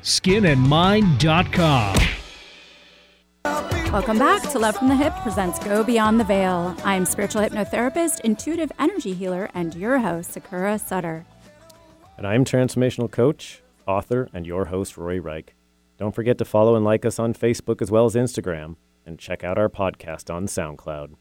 [0.03, 1.95] skinandmind.com.
[3.91, 6.75] Welcome back to Love from the Hip presents Go Beyond the Veil.
[6.85, 11.25] I'm spiritual hypnotherapist, intuitive energy healer, and your host, Sakura Sutter.
[12.17, 15.55] And I'm transformational coach, author, and your host, Rory Reich.
[15.97, 19.43] Don't forget to follow and like us on Facebook as well as Instagram, and check
[19.43, 21.15] out our podcast on SoundCloud.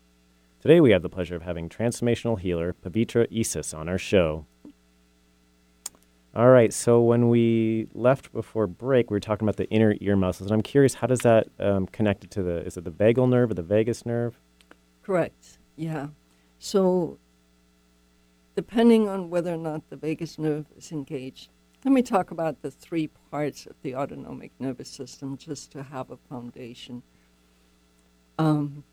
[0.60, 4.46] Today we have the pleasure of having transformational healer Pavitra Isis on our show.
[6.34, 6.72] All right.
[6.72, 10.54] So when we left before break, we were talking about the inner ear muscles, and
[10.54, 12.64] I'm curious, how does that um, connect it to the?
[12.64, 14.38] Is it the vagal nerve or the vagus nerve?
[15.02, 15.58] Correct.
[15.76, 16.08] Yeah.
[16.60, 17.18] So
[18.54, 21.48] depending on whether or not the vagus nerve is engaged,
[21.84, 26.10] let me talk about the three parts of the autonomic nervous system just to have
[26.10, 27.02] a foundation.
[28.38, 28.84] Um,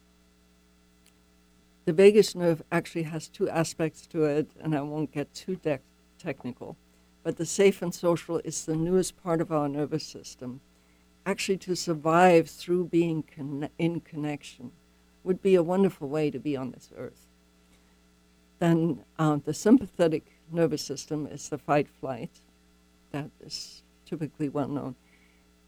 [1.86, 5.80] the vagus nerve actually has two aspects to it, and I won't get too de-
[6.18, 6.78] technical
[7.28, 10.62] but the safe and social is the newest part of our nervous system.
[11.26, 13.22] Actually, to survive through being
[13.78, 14.72] in connection,
[15.26, 17.28] would be a wonderful way to be on this earth.
[18.60, 22.32] Then uh, the sympathetic nervous system is the fight flight,
[23.12, 24.96] that is typically well known.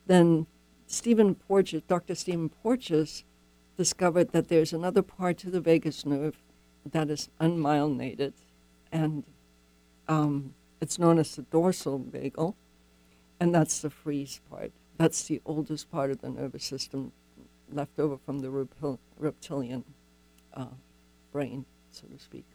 [0.08, 0.48] Then
[0.88, 2.16] Stephen Porges, Dr.
[2.16, 3.26] Stephen Porges,
[3.76, 6.42] discovered that there's another part to the vagus nerve
[6.90, 8.32] that is unmyelinated,
[8.94, 9.26] and
[10.08, 12.56] um, it's known as the dorsal vagal,
[13.40, 14.72] and that's the freeze part.
[14.98, 17.12] That's the oldest part of the nervous system
[17.72, 19.84] left over from the reptil- reptilian
[20.54, 20.66] uh,
[21.32, 22.46] brain, so to speak.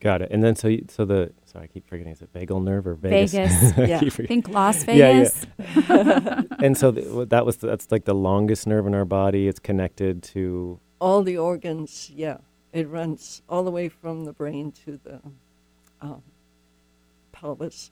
[0.00, 0.30] Got it.
[0.30, 2.12] And then so you, so the sorry, I keep forgetting.
[2.12, 3.32] Is it vagal nerve or Vegas?
[3.32, 3.72] Vegas.
[3.78, 3.98] I Yeah.
[4.00, 5.46] keep Think Las Vegas.
[5.58, 5.66] yeah.
[5.86, 6.42] yeah.
[6.62, 9.46] and so th- that was that's like the longest nerve in our body.
[9.46, 12.38] It's connected to All the organs, yeah,
[12.72, 15.20] it runs all the way from the brain to the
[16.00, 16.22] um,
[17.32, 17.90] pelvis.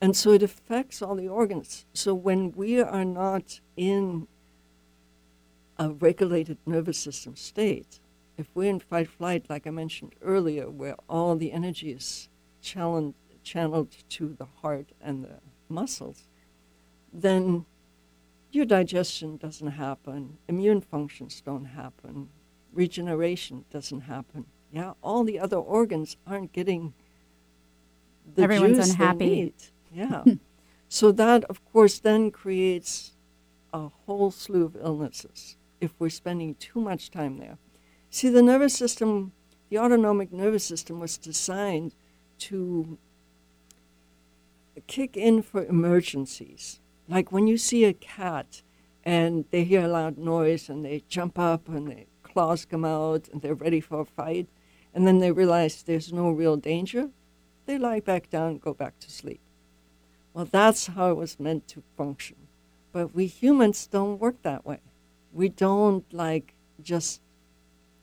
[0.00, 1.86] And so it affects all the organs.
[1.94, 4.28] So when we are not in
[5.78, 8.00] a regulated nervous system state,
[8.36, 12.28] if we're in fight flight, like I mentioned earlier, where all the energy is
[12.60, 16.28] channeled, channeled to the heart and the muscles,
[17.12, 17.64] then
[18.50, 22.28] your digestion doesn't happen, immune functions don't happen,
[22.72, 24.46] regeneration doesn't happen.
[24.70, 26.92] Yeah, all the other organs aren't getting
[28.34, 29.26] the Everyone's they unhappy.
[29.26, 29.54] need.
[29.92, 30.24] Yeah.
[30.88, 33.12] so that, of course, then creates
[33.72, 37.58] a whole slew of illnesses if we're spending too much time there.
[38.10, 39.32] See, the nervous system,
[39.68, 41.94] the autonomic nervous system was designed
[42.38, 42.98] to
[44.86, 46.80] kick in for emergencies.
[47.08, 48.62] Like when you see a cat
[49.04, 53.28] and they hear a loud noise and they jump up and their claws come out
[53.32, 54.48] and they're ready for a fight,
[54.94, 57.10] and then they realize there's no real danger,
[57.66, 59.40] they lie back down and go back to sleep.
[60.32, 62.36] Well, that's how it was meant to function.
[62.92, 64.80] But we humans don't work that way.
[65.32, 67.20] We don't like just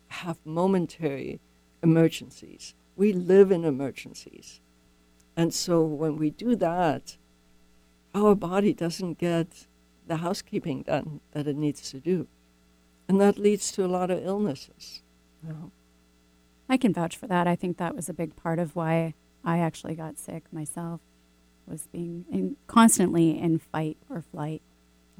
[0.08, 1.40] have momentary
[1.82, 2.76] emergencies.
[2.96, 4.62] We live in emergencies.
[5.36, 7.18] And so when we do that,
[8.14, 9.68] our body doesn't get
[10.08, 12.28] the housekeeping done that it needs to do.
[13.08, 15.02] And that leads to a lot of illnesses.
[15.44, 15.72] you know.
[16.70, 17.48] I can vouch for that.
[17.48, 21.02] I think that was a big part of why I actually got sick myself
[21.68, 24.62] was being in, constantly in fight or flight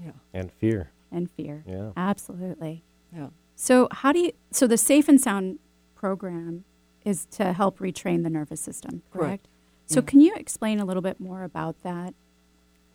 [0.04, 0.12] Yeah.
[0.34, 0.92] and fear.
[1.12, 1.64] and fear.
[1.68, 1.92] Yeah.
[1.96, 2.84] Absolutely.
[3.16, 3.30] Yeah.
[3.56, 5.60] So how do you so the Safe and Sound
[5.96, 6.64] program
[7.06, 9.44] is to help retrain the nervous system, correct?
[9.44, 9.48] Correct.
[9.86, 10.06] So Yeah.
[10.06, 12.14] can you explain a little bit more about that?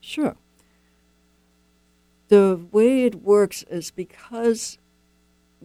[0.01, 0.37] Sure.
[2.29, 4.79] The way it works is because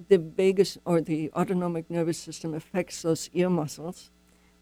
[0.09, 4.11] the vagus or the autonomic nervous system affects those ear muscles,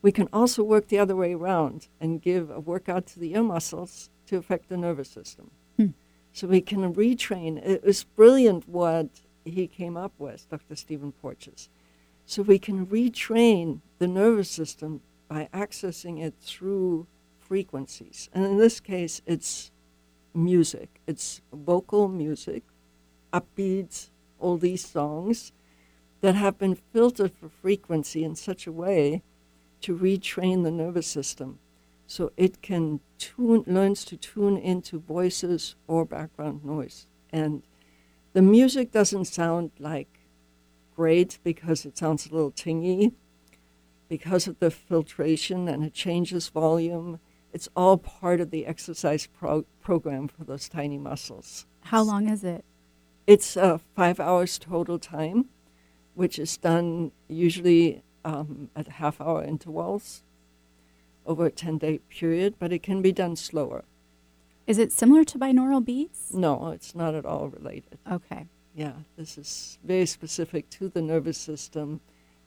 [0.02, 3.44] we can also work the other way around and give a workout to the ear
[3.44, 5.52] muscles to affect the nervous system.
[5.78, 5.88] Hmm.
[6.34, 7.58] So we can retrain.
[7.66, 9.10] It was brilliant what
[9.46, 10.76] he came up with, Dr.
[10.76, 11.70] Stephen Porges.
[12.26, 17.08] So we can retrain the nervous system by accessing it through
[17.40, 18.30] frequencies.
[18.34, 19.72] And in this case, it's
[20.34, 21.02] music.
[21.08, 22.64] It's vocal music,
[23.34, 24.10] upbeat,
[24.60, 25.52] these songs
[26.22, 29.22] that have been filtered for frequency in such a way
[29.82, 31.60] to retrain the nervous system
[32.08, 37.08] so it can tune learns to tune into voices or background noise.
[37.32, 37.63] And
[38.34, 40.20] the music doesn't sound like
[40.96, 43.13] great because it sounds a little tingy.
[44.10, 47.20] Because of the filtration and it changes volume
[47.54, 51.65] it's all part of the exercise pro- program for those tiny muscles.
[51.82, 52.63] How long is it?
[53.28, 55.46] it's uh, five hours total time,
[56.15, 60.23] which is done usually um, at half hour intervals
[61.25, 63.84] over a 10 day period, but it can be done slower.
[64.67, 66.34] Is it similar to binaural beats?
[66.34, 67.97] No, it's not at all related.
[68.10, 68.47] Okay.
[68.73, 71.99] Yeah, this is very specific to the nervous system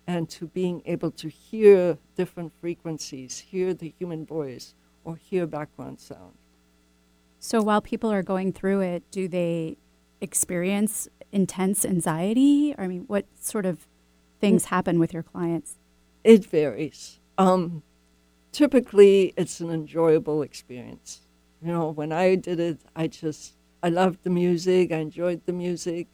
[0.07, 6.01] and to being able to hear different frequencies, hear the human voice, or hear background
[6.01, 6.35] sound.
[7.39, 9.77] So while people are going through it, do they
[10.21, 12.75] experience intense anxiety?
[12.79, 13.87] I mean, what sort of
[14.41, 15.79] things happen with your clients?
[16.23, 17.21] It varies.
[17.39, 17.83] Um,
[18.53, 21.21] typically, it's an enjoyable experience.
[21.63, 24.93] You know, when I did it, I just I loved the music.
[24.93, 26.09] I enjoyed the music.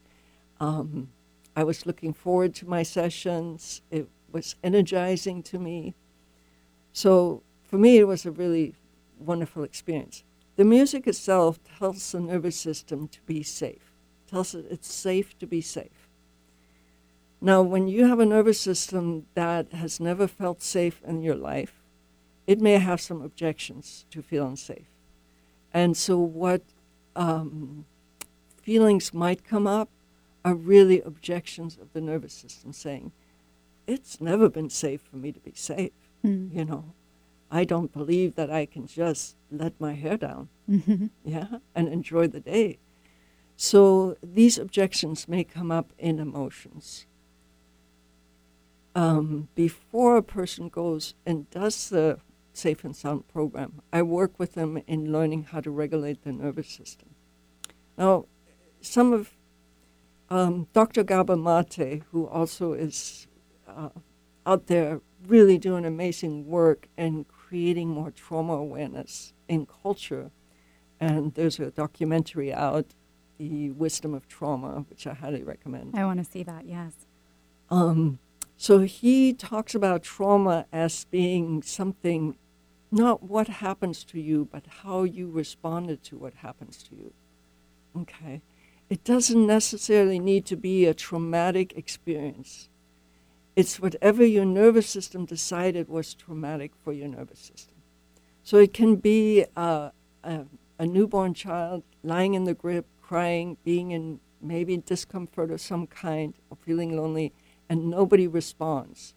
[0.58, 1.10] Um,
[1.56, 3.82] I was looking forward to my sessions.
[3.90, 5.94] It was energizing to me.
[6.92, 8.74] So for me, it was a really
[9.18, 10.24] wonderful experience.
[10.56, 13.92] The music itself tells the nervous system to be safe.
[14.26, 16.09] Tells it it's safe to be safe.
[17.40, 21.82] Now, when you have a nervous system that has never felt safe in your life,
[22.46, 24.90] it may have some objections to feeling safe.
[25.72, 26.62] And so, what
[27.16, 27.86] um,
[28.60, 29.88] feelings might come up
[30.44, 33.12] are really objections of the nervous system saying,
[33.86, 35.92] it's never been safe for me to be safe.
[36.24, 36.54] Mm.
[36.54, 36.84] You know,
[37.50, 41.06] I don't believe that I can just let my hair down, Mm-hmm.
[41.24, 42.78] yeah, and enjoy the day.
[43.56, 47.06] So these objections may come up in emotions.
[48.94, 52.18] Um, before a person goes and does the
[52.52, 56.68] Safe and Sound program, I work with them in learning how to regulate the nervous
[56.68, 57.10] system.
[57.96, 58.26] Now,
[58.80, 59.36] some of
[60.28, 61.02] um, Dr.
[61.02, 63.26] Gabor Mate, who also is
[63.68, 63.90] uh,
[64.46, 70.30] out there really doing amazing work and creating more trauma awareness in culture.
[70.98, 72.86] And there's a documentary out,
[73.38, 75.96] The Wisdom of Trauma, which I highly recommend.
[75.96, 76.92] I want to see that, yes.
[77.70, 78.18] Um,
[78.60, 82.36] so he talks about trauma as being something,
[82.92, 87.14] not what happens to you, but how you responded to what happens to you.
[88.02, 88.42] Okay.
[88.90, 92.68] It doesn't necessarily need to be a traumatic experience.
[93.56, 97.76] It's whatever your nervous system decided was traumatic for your nervous system.
[98.42, 99.88] So it can be uh,
[100.22, 100.44] a,
[100.78, 106.34] a newborn child lying in the grip, crying, being in maybe discomfort of some kind,
[106.50, 107.32] or feeling lonely,
[107.70, 109.14] and nobody responds.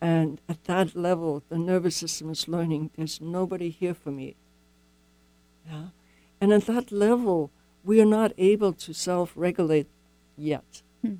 [0.00, 4.36] And at that level, the nervous system is learning there's nobody here for me.
[5.68, 5.88] Yeah?
[6.40, 7.50] And at that level,
[7.84, 9.88] we are not able to self regulate
[10.36, 10.82] yet.
[11.02, 11.16] Hmm.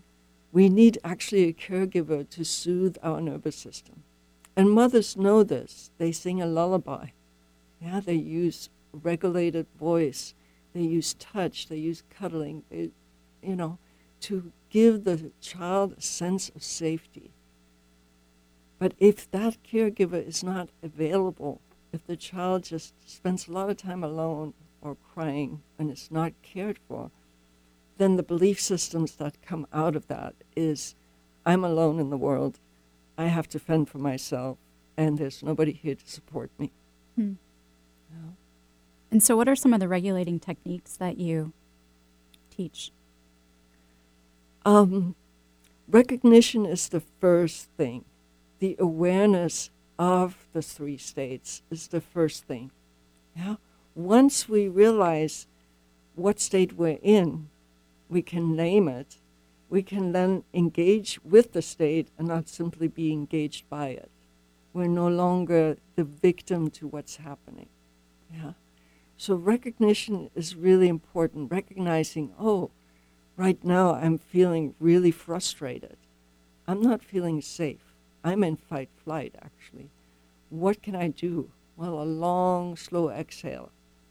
[0.52, 4.04] We need actually a caregiver to soothe our nervous system.
[4.56, 5.90] And mothers know this.
[5.98, 7.08] They sing a lullaby.
[7.82, 10.34] Yeah, they use regulated voice,
[10.74, 12.90] they use touch, they use cuddling, they,
[13.42, 13.78] you know,
[14.20, 17.32] to give the child a sense of safety.
[18.78, 21.60] But if that caregiver is not available,
[21.92, 26.32] if the child just spends a lot of time alone or crying and is not
[26.42, 27.10] cared for,
[27.98, 30.94] then the belief systems that come out of that is
[31.44, 32.58] I'm alone in the world,
[33.18, 34.56] I have to fend for myself,
[34.96, 36.72] and there's nobody here to support me.
[37.16, 37.34] Hmm.
[38.10, 38.30] Yeah.
[39.10, 41.52] And so, what are some of the regulating techniques that you
[42.50, 42.92] teach?
[44.64, 45.14] Um,
[45.88, 48.04] recognition is the first thing.
[48.58, 52.70] The awareness of the three states is the first thing.
[53.36, 53.56] Yeah.
[53.94, 55.46] Once we realize
[56.14, 57.48] what state we're in,
[58.08, 59.16] we can name it.
[59.68, 64.11] We can then engage with the state and not simply be engaged by it.
[64.72, 67.68] We're no longer the victim to what's happening.
[68.32, 68.52] Yeah.
[69.16, 71.50] So recognition is really important.
[71.50, 72.70] Recognizing, oh,
[73.41, 75.97] right now I'm feeling really frustrated.
[76.68, 77.95] I'm not feeling safe.
[78.22, 79.88] I'm in fight flight, actually.
[80.51, 81.51] What can I do?
[81.74, 83.70] Well, a long, slow exhale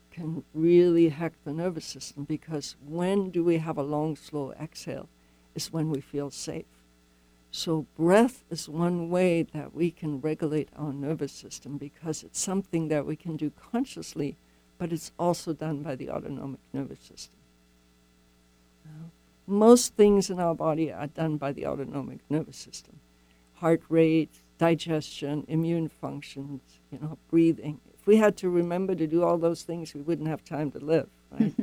[0.09, 5.07] can really hack the nervous system because when do we have a long, slow exhale?
[5.53, 6.65] Is when we feel safe.
[7.51, 12.87] So, breath is one way that we can regulate our nervous system because it's something
[12.87, 14.37] that we can do consciously,
[14.79, 17.39] but it's also done by the autonomic nervous system.
[19.49, 22.99] Most things in our body are done by the autonomic nervous system
[23.59, 27.79] heart rate, digestion, immune functions, you know, breathing.
[27.93, 30.79] If we had to remember to do all those things, we wouldn't have time to
[30.79, 31.53] live, right?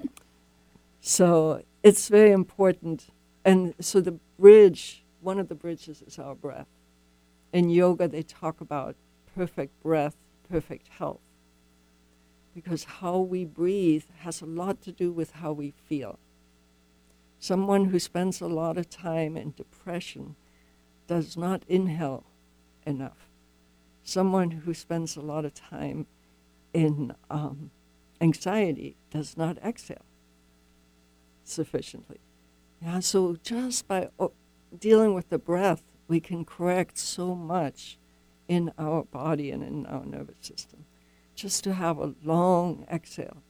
[1.00, 3.06] so it's very important.
[3.44, 6.66] And so the bridge, one of the bridges is our breath.
[7.52, 8.96] In yoga, they talk about
[9.36, 10.16] perfect breath,
[10.50, 11.20] perfect health.
[12.52, 16.18] Because how we breathe has a lot to do with how we feel.
[17.46, 20.34] Someone who spends a lot of time in depression
[21.06, 22.24] does not inhale
[22.84, 23.28] enough.
[24.02, 26.08] Someone who spends a lot of time
[26.74, 27.70] in um,
[28.20, 30.06] anxiety does not exhale
[31.44, 32.18] sufficiently.
[32.82, 34.32] Yeah, so just by o-
[34.76, 37.96] dealing with the breath, we can correct so much
[38.48, 40.84] in our body and in our nervous system.
[41.36, 43.44] Just to have a long exhale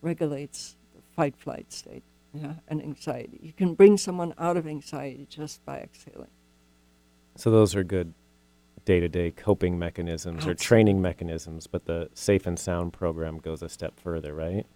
[0.00, 2.04] regulates the fight flight state
[2.34, 3.38] yeah, and anxiety.
[3.42, 6.30] You can bring someone out of anxiety just by exhaling.
[7.36, 8.14] So those are good
[8.84, 13.98] day-to-day coping mechanisms or training mechanisms, but the Safe and Sound program goes a step
[13.98, 14.66] further, right?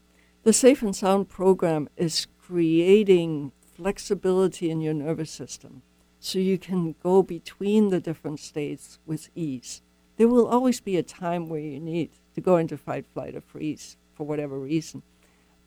[0.45, 5.83] The Safe and Sound program is creating flexibility in your nervous system
[6.21, 9.83] so you can go between the different states with ease.
[10.17, 13.41] There will always be a time where you need to go into fight, flight, or
[13.41, 15.03] freeze for whatever reason,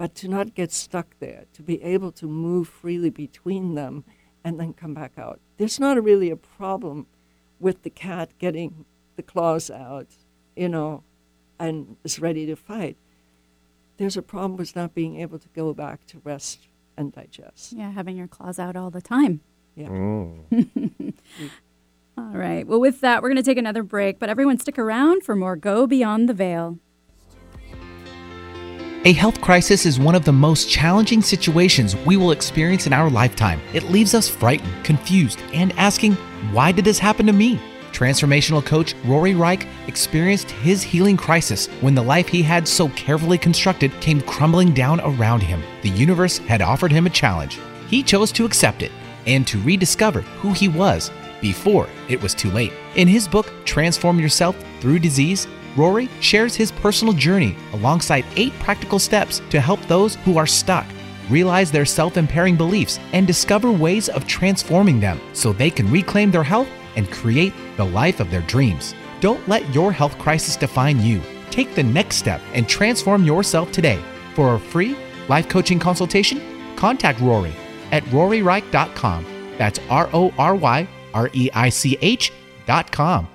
[0.01, 4.03] but to not get stuck there, to be able to move freely between them
[4.43, 5.39] and then come back out.
[5.57, 7.05] There's not really a problem
[7.59, 8.85] with the cat getting
[9.15, 10.07] the claws out,
[10.55, 11.03] you know,
[11.59, 12.97] and is ready to fight.
[13.97, 16.61] There's a problem with not being able to go back to rest
[16.97, 17.73] and digest.
[17.73, 19.41] Yeah, having your claws out all the time.
[19.75, 19.89] Yeah.
[19.89, 21.13] Mm.
[22.17, 22.65] All right.
[22.65, 25.55] Well, with that, we're going to take another break, but everyone stick around for more
[25.55, 26.79] Go Beyond the Veil.
[29.03, 33.09] A health crisis is one of the most challenging situations we will experience in our
[33.09, 33.59] lifetime.
[33.73, 36.13] It leaves us frightened, confused, and asking,
[36.53, 37.59] why did this happen to me?
[37.93, 43.39] Transformational coach Rory Reich experienced his healing crisis when the life he had so carefully
[43.39, 45.63] constructed came crumbling down around him.
[45.81, 47.57] The universe had offered him a challenge.
[47.87, 48.91] He chose to accept it
[49.25, 51.09] and to rediscover who he was
[51.41, 52.71] before it was too late.
[52.93, 58.99] In his book, Transform Yourself Through Disease, Rory shares his personal journey alongside eight practical
[58.99, 60.85] steps to help those who are stuck
[61.29, 66.29] realize their self impairing beliefs and discover ways of transforming them so they can reclaim
[66.29, 68.93] their health and create the life of their dreams.
[69.21, 71.21] Don't let your health crisis define you.
[71.49, 74.01] Take the next step and transform yourself today.
[74.35, 74.97] For a free
[75.29, 77.53] life coaching consultation, contact Rory
[77.91, 79.25] at roryreich.com.
[79.57, 83.27] That's R O R Y R E I C H.com.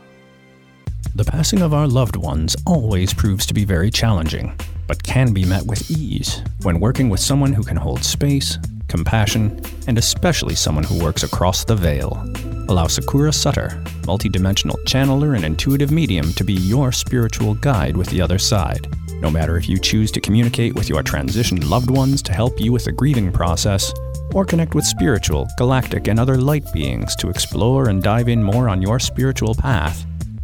[1.16, 4.54] The passing of our loved ones always proves to be very challenging,
[4.86, 9.58] but can be met with ease when working with someone who can hold space, compassion,
[9.86, 12.22] and especially someone who works across the veil.
[12.68, 18.20] Allow Sakura Sutter, multidimensional channeler and intuitive medium, to be your spiritual guide with the
[18.20, 18.86] other side.
[19.22, 22.72] No matter if you choose to communicate with your transitioned loved ones to help you
[22.72, 23.90] with the grieving process,
[24.34, 28.68] or connect with spiritual, galactic, and other light beings to explore and dive in more
[28.68, 30.04] on your spiritual path,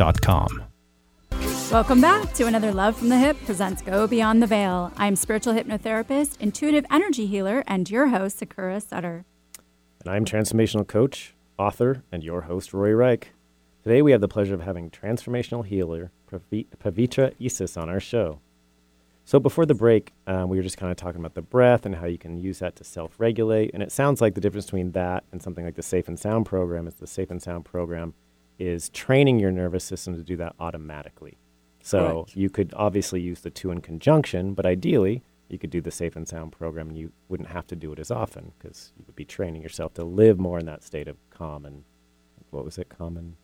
[0.00, 0.64] dot com.
[1.70, 4.90] Welcome back to another Love from the Hip presents Go Beyond the Veil.
[4.96, 9.26] I'm spiritual hypnotherapist, intuitive energy healer, and your host, Sakura Sutter.
[10.00, 13.32] And I'm transformational coach, author, and your host, Rory Reich.
[13.84, 18.40] Today we have the pleasure of having transformational healer Pavitra Isis on our show.
[19.26, 21.96] So before the break, um, we were just kind of talking about the breath and
[21.96, 23.72] how you can use that to self-regulate.
[23.74, 26.46] And it sounds like the difference between that and something like the Safe and Sound
[26.46, 28.14] program is the Safe and Sound program
[28.60, 31.38] is training your nervous system to do that automatically.
[31.82, 32.36] So Correct.
[32.36, 36.14] you could obviously use the two in conjunction, but ideally you could do the Safe
[36.14, 39.16] and Sound program and you wouldn't have to do it as often because you would
[39.16, 41.84] be training yourself to live more in that state of calm and
[42.50, 42.88] what was it?
[42.90, 43.34] Calm and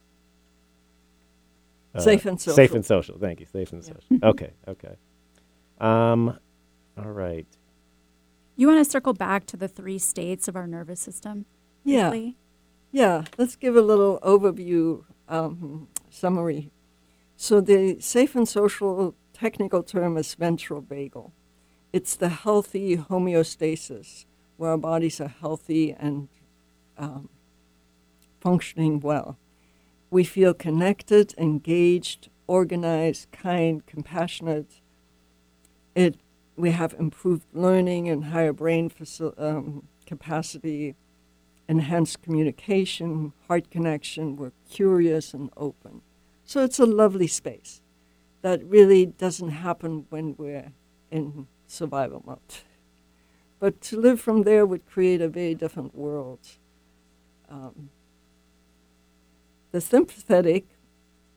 [1.98, 2.54] Safe and social.
[2.54, 3.18] Safe and social.
[3.18, 3.46] Thank you.
[3.46, 3.94] Safe and Yeah.
[3.94, 4.28] social.
[4.30, 4.50] okay.
[4.68, 4.96] Okay.
[5.80, 6.38] Um.
[6.98, 7.46] All right.
[8.56, 11.46] You want to circle back to the three states of our nervous system?
[11.84, 12.10] Yeah.
[12.10, 12.36] briefly?
[12.96, 16.70] Yeah, let's give a little overview um, summary.
[17.36, 21.32] So the safe and social technical term is ventral vagal.
[21.92, 24.24] It's the healthy homeostasis
[24.56, 26.28] where our bodies are healthy and
[26.96, 27.28] um,
[28.40, 29.36] functioning well.
[30.10, 34.80] We feel connected, engaged, organized, kind, compassionate.
[35.94, 36.16] It
[36.56, 40.94] we have improved learning and higher brain faci- um, capacity
[41.68, 44.36] enhanced communication, heart connection.
[44.36, 46.02] We're curious and open.
[46.44, 47.82] So it's a lovely space
[48.42, 50.72] that really doesn't happen when we're
[51.10, 52.38] in survival mode.
[53.58, 56.40] But to live from there would create a very different world.
[57.48, 57.90] Um,
[59.72, 60.66] the sympathetic,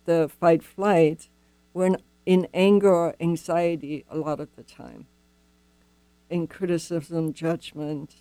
[0.06, 1.30] the fight flight,
[1.74, 5.08] we're in, in anger or anxiety a lot of the time,
[6.30, 8.16] in criticism, judgment,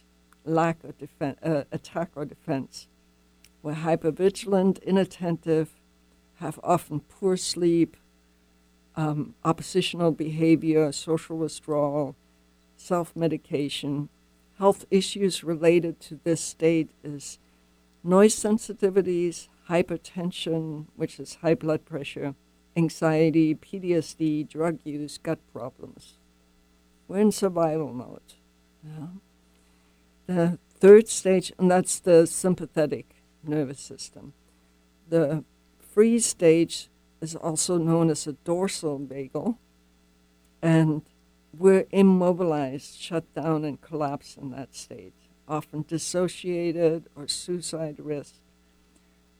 [0.45, 2.89] lack of defen uh, attack or defense.
[3.63, 5.71] We're hypervigilant, inattentive,
[6.37, 7.97] have often poor sleep,
[8.95, 12.15] um, oppositional behavior, social withdrawal,
[12.77, 14.09] self medication.
[14.59, 17.39] Health issues related to this state is
[18.03, 22.35] noise sensitivities, hypertension, which is high blood pressure,
[22.77, 26.15] anxiety, PTSD, drug use, gut problems.
[27.07, 28.35] We're in survival mode.
[30.29, 33.07] The third stage, and that's the sympathetic
[33.43, 34.35] nervous system.
[35.09, 35.43] The
[35.81, 36.89] freeze stage
[37.23, 39.57] is also known as a dorsal vagal,
[40.61, 41.01] and
[41.57, 45.15] we're immobilized, shut down, and collapse in that state,
[45.49, 48.35] often dissociated or suicide risk.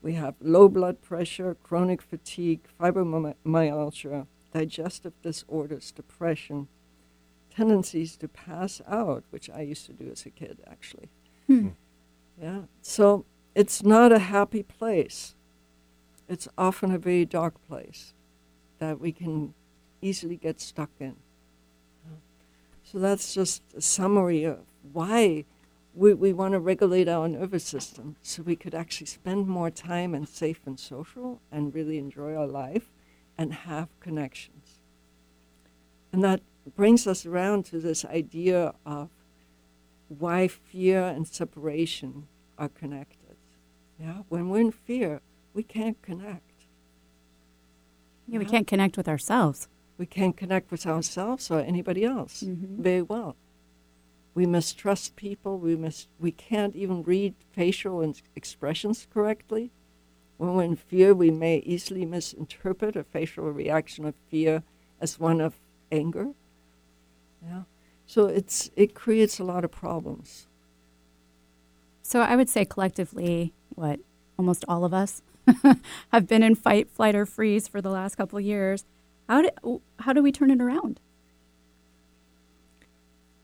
[0.01, 6.67] We have low blood pressure, chronic fatigue, fibromyalgia, digestive disorders, depression,
[7.59, 11.09] tendencies to pass out, which I used to do as a kid, actually.
[11.47, 11.69] Hmm.
[12.41, 12.61] Yeah.
[12.81, 15.35] So it's not a happy place.
[16.29, 18.13] It's often a very dark place
[18.77, 19.53] that we can
[20.01, 21.17] easily get stuck in.
[22.81, 24.59] So that's just a summary of
[24.93, 25.43] why
[25.93, 30.15] we, we want to regulate our nervous system so we could actually spend more time
[30.15, 32.89] and safe and social and really enjoy our life
[33.37, 34.79] and have connections.
[36.13, 36.41] And that
[36.75, 39.09] brings us around to this idea of
[40.07, 43.35] why fear and separation are connected.
[43.99, 45.21] Yeah, when we're in fear,
[45.53, 46.43] we can't connect.
[48.27, 49.67] Yeah, we can't connect with ourselves.
[49.97, 52.77] We can't connect with ourselves or anybody else Mhm.
[52.77, 53.35] very well.
[54.35, 55.57] We mistrust people.
[55.57, 58.01] We mis- we can't even read facial
[58.35, 59.71] expressions correctly.
[60.37, 64.63] When we're in fear, we may easily misinterpret a facial reaction of fear
[65.01, 65.59] as one of
[65.91, 66.33] anger.
[67.45, 67.63] Yeah.
[68.05, 70.47] So it's it creates a lot of problems.
[72.01, 73.99] So I would say collectively, what
[74.37, 75.21] almost all of us
[76.11, 78.85] have been in fight, flight, or freeze for the last couple of years.
[79.27, 80.99] How do how do we turn it around?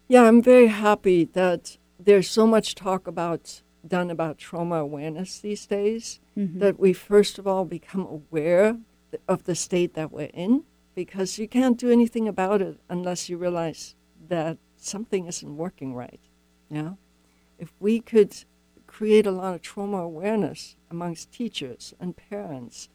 [0.08, 5.66] Yeah, I'm very happy that there's so much talk about done about trauma awareness these
[5.66, 6.20] days.
[6.38, 6.60] Mhm.
[6.60, 8.78] That we first of all become aware
[9.28, 10.64] of the state that we're in,
[10.96, 13.96] because you can't do anything about it unless you realize
[14.30, 16.20] that something isn't working right.
[16.70, 16.94] Yeah,
[17.60, 18.36] if we could
[18.88, 22.90] create a lot of trauma awareness amongst teachers and parents,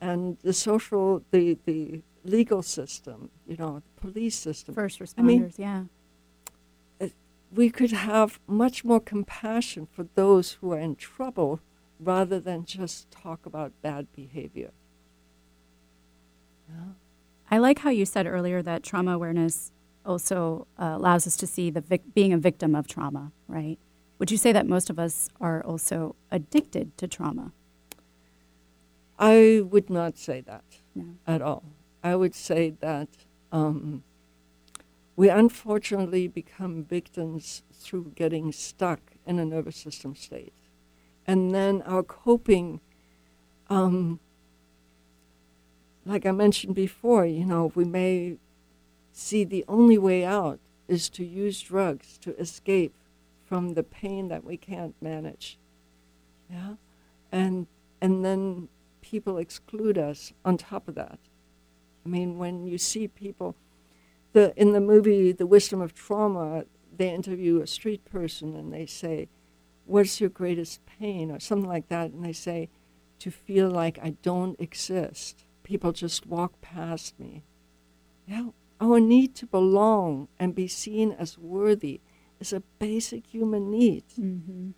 [0.00, 5.22] and the social, the the legal system, you know, the police system, First responders, I
[5.22, 5.84] mean, yeah.
[7.00, 7.08] Uh,
[7.52, 11.60] we could have much more compassion for those who are in trouble
[11.98, 14.70] rather than just talk about bad behavior.
[16.68, 16.92] Yeah.
[17.50, 19.72] I like how you said earlier that trauma awareness
[20.06, 23.78] also uh, allows us to see the vic- being a victim of trauma, right?
[24.18, 27.52] Would you say that most of us are also addicted to trauma?
[29.18, 31.16] I would not say that No.
[31.26, 31.64] at all.
[32.02, 33.08] I would say that
[33.52, 34.02] um,
[35.16, 40.54] we unfortunately become victims through getting stuck in a nervous system state.
[41.26, 42.80] And then our coping,
[43.68, 44.20] um,
[46.04, 48.36] like I mentioned before, you know, we may
[49.12, 52.94] see the only way out is to use drugs to escape
[53.44, 55.58] from the pain that we can't manage.
[56.50, 56.74] Yeah?
[57.30, 57.66] And
[58.00, 58.68] and then
[59.02, 61.18] people exclude us on top of that.
[62.04, 63.54] I mean, when you see people,
[64.32, 66.64] the in the movie The Wisdom of Trauma,
[66.96, 69.28] they interview a street person and they say,
[69.86, 72.68] "What's your greatest pain?" or something like that, and they say,
[73.20, 75.44] "To feel like I don't exist.
[75.70, 77.44] People just walk past me."
[78.26, 78.48] Yeah,
[78.80, 82.00] our need to belong and be seen as worthy
[82.40, 84.02] is a basic human need.
[84.18, 84.70] Mm-hmm.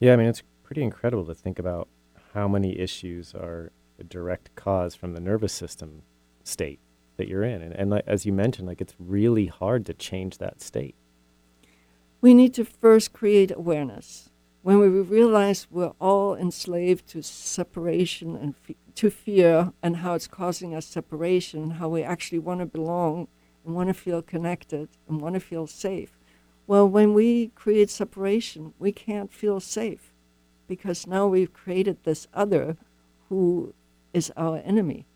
[0.00, 1.86] Yeah, I mean, it's pretty incredible to think about
[2.34, 3.70] how many issues are
[4.00, 6.02] a direct cause from the nervous system
[6.42, 6.80] state
[7.18, 7.62] that you're in.
[7.62, 10.96] And, and like, as you mentioned, like it's really hard to change that state.
[12.20, 14.30] We need to first create awareness.
[14.62, 20.28] When we realize we're all enslaved to separation and fe- to fear, and how it's
[20.28, 23.26] causing us separation, how we actually want to belong
[23.64, 26.18] and want to feel connected and want to feel safe.
[26.66, 30.12] Well, when we create separation, we can't feel safe
[30.68, 32.76] because now we've created this other
[33.28, 33.74] who
[34.12, 35.06] is our enemy.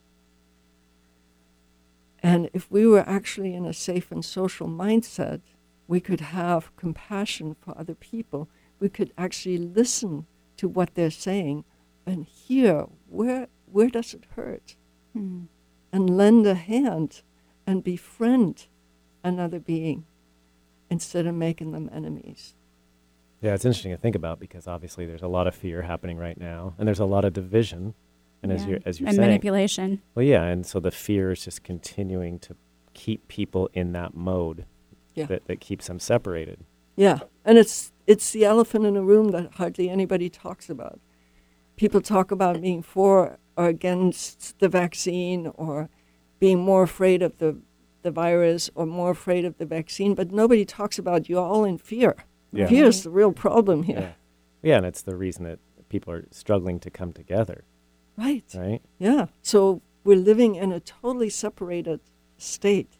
[2.22, 5.40] And if we were actually in a safe and social mindset,
[5.86, 8.49] we could have compassion for other people.
[8.81, 10.27] We could actually listen
[10.59, 11.64] to what they're saying
[12.07, 14.77] and hear where where does it hurt,
[15.12, 15.45] Hmm.
[15.93, 17.22] and lend a hand
[17.66, 18.68] and befriend
[19.24, 20.05] another being
[20.89, 22.55] instead of making them enemies.
[23.43, 26.39] Yeah, it's interesting to think about because obviously there's a lot of fear happening right
[26.39, 27.95] now, and there's a lot of division.
[28.43, 30.01] And as you're as you're and saying, manipulation.
[30.14, 32.55] well, yeah, and so the fear is just continuing to
[32.95, 34.64] keep people in that mode
[35.14, 35.27] Yeah.
[35.27, 36.61] that, that keeps them separated.
[36.97, 41.01] Yeah, and it's it's the elephant in the room that hardly anybody talks about.
[41.77, 45.89] People talk about being for or against the vaccine or
[46.39, 47.59] being more afraid of the
[48.03, 51.77] the virus or more afraid of the vaccine, but nobody talks about you're all in
[51.77, 52.15] fear.
[52.53, 52.69] Yeah.
[52.69, 53.99] Fear is the real problem here.
[54.63, 54.71] Yeah.
[54.71, 57.65] Yeah, and it's the reason that people are struggling to come together,
[58.17, 58.45] Right.
[58.55, 58.81] right?
[58.99, 59.27] Yeah.
[59.43, 62.01] So we're living in a totally separated
[62.39, 62.97] state.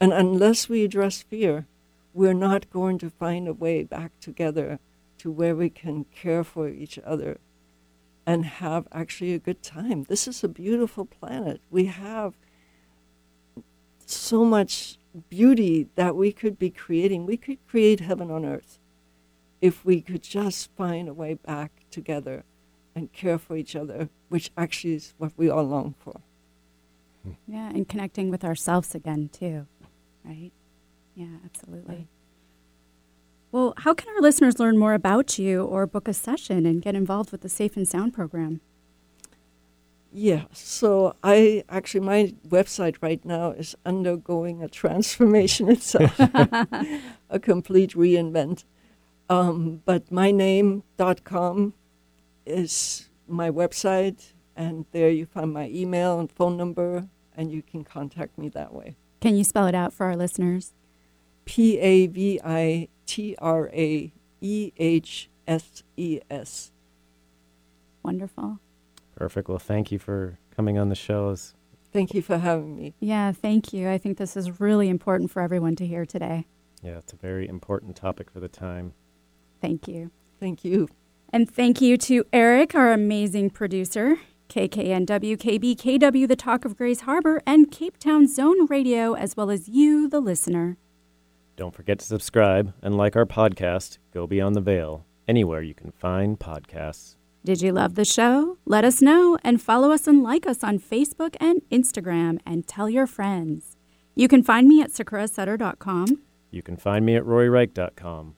[0.00, 1.66] And unless we address fear,
[2.12, 4.78] we're not going to find a way back together
[5.18, 7.38] to where we can care for each other
[8.26, 10.04] and have actually a good time.
[10.04, 11.60] This is a beautiful planet.
[11.70, 12.34] We have
[14.06, 14.98] so much
[15.28, 17.26] beauty that we could be creating.
[17.26, 18.78] We could create heaven on earth
[19.60, 22.44] if we could just find a way back together
[22.94, 26.20] and care for each other, which actually is what we all long for.
[27.46, 29.66] Yeah, and connecting with ourselves again, too,
[30.24, 30.52] right?
[31.20, 31.94] Yeah, absolutely.
[31.96, 32.06] Right.
[33.52, 36.94] Well, how can our listeners learn more about you or book a session and get
[36.94, 38.62] involved with the Safe and Sound program?
[40.10, 47.90] Yeah, so I actually, my website right now is undergoing a transformation itself, a complete
[47.90, 48.64] reinvent.
[49.28, 51.74] Um, but myname.com
[52.46, 57.84] is my website, and there you find my email and phone number, and you can
[57.84, 58.96] contact me that way.
[59.20, 60.72] Can you spell it out for our listeners?
[61.50, 66.70] P A V I T R A E H S E S.
[68.04, 68.60] Wonderful.
[69.16, 69.48] Perfect.
[69.48, 71.34] Well, thank you for coming on the show.
[71.92, 72.94] Thank you for having me.
[73.00, 73.90] Yeah, thank you.
[73.90, 76.46] I think this is really important for everyone to hear today.
[76.84, 78.92] Yeah, it's a very important topic for the time.
[79.60, 80.12] Thank you.
[80.38, 80.88] Thank you.
[81.32, 84.18] And thank you to Eric, our amazing producer,
[84.50, 89.68] KKNW, KBKW, the Talk of Grays Harbor, and Cape Town Zone Radio, as well as
[89.68, 90.76] you, the listener.
[91.60, 95.92] Don't forget to subscribe and like our podcast, Go Beyond the Veil, anywhere you can
[95.92, 97.16] find podcasts.
[97.44, 98.56] Did you love the show?
[98.64, 102.88] Let us know and follow us and like us on Facebook and Instagram and tell
[102.88, 103.76] your friends.
[104.14, 106.22] You can find me at sakurasutter.com.
[106.50, 108.36] You can find me at roryreich.com.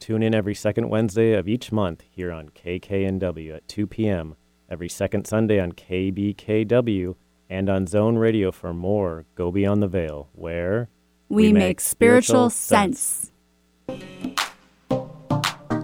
[0.00, 4.34] Tune in every second Wednesday of each month here on KKNW at 2 p.m.,
[4.68, 7.14] every second Sunday on KBKW,
[7.48, 10.88] and on Zone Radio for more Go Beyond the Veil, where
[11.28, 13.30] we, we make, make, spiritual, spiritual sense.
[13.88, 14.47] sense.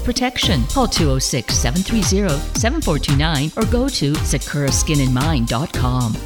[0.00, 0.64] protection.
[0.64, 2.28] Call 206 730
[2.58, 6.16] 7429 or go to sakuraskinandmind.com.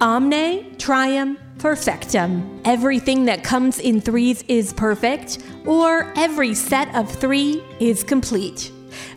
[0.00, 2.60] Omne Trium Perfectum.
[2.64, 8.70] Everything that comes in threes is perfect, or every set of three is complete.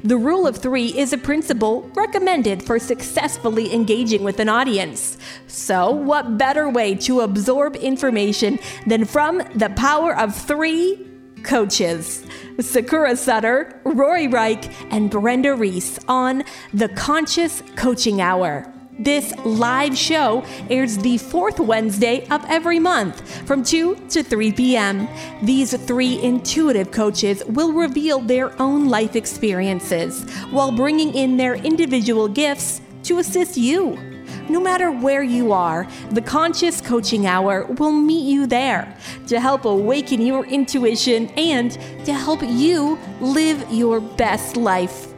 [0.03, 5.17] The rule of three is a principle recommended for successfully engaging with an audience.
[5.47, 8.57] So, what better way to absorb information
[8.87, 11.07] than from the power of three
[11.43, 12.25] coaches?
[12.61, 16.43] Sakura Sutter, Rory Reich, and Brenda Reese on
[16.73, 18.71] The Conscious Coaching Hour.
[18.99, 25.07] This live show airs the fourth Wednesday of every month from 2 to 3 p.m.
[25.41, 32.27] These three intuitive coaches will reveal their own life experiences while bringing in their individual
[32.27, 34.10] gifts to assist you
[34.49, 39.65] no matter where you are, the Conscious Coaching Hour will meet you there to help
[39.65, 41.71] awaken your intuition and
[42.05, 45.13] to help you live your best life.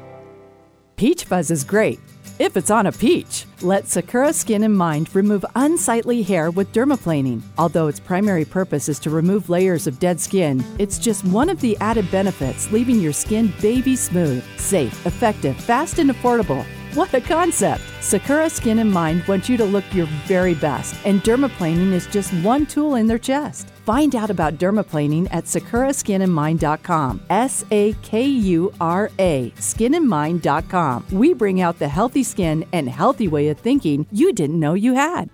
[0.95, 1.99] Peach fuzz is great
[2.39, 3.45] if it's on a peach.
[3.61, 7.41] Let Sakura Skin and Mind remove unsightly hair with dermaplaning.
[7.57, 11.61] Although its primary purpose is to remove layers of dead skin, it's just one of
[11.61, 16.65] the added benefits, leaving your skin baby smooth, safe, effective, fast, and affordable.
[16.93, 17.81] What a concept!
[18.01, 22.31] Sakura Skin and Mind wants you to look your very best, and dermaplaning is just
[22.43, 23.69] one tool in their chest.
[23.83, 27.21] Find out about dermaplaning at sakuraskinandmind.com.
[27.31, 31.05] S A K U R A, skinandmind.com.
[31.11, 34.93] We bring out the healthy skin and healthy way of thinking you didn't know you
[34.93, 35.31] had.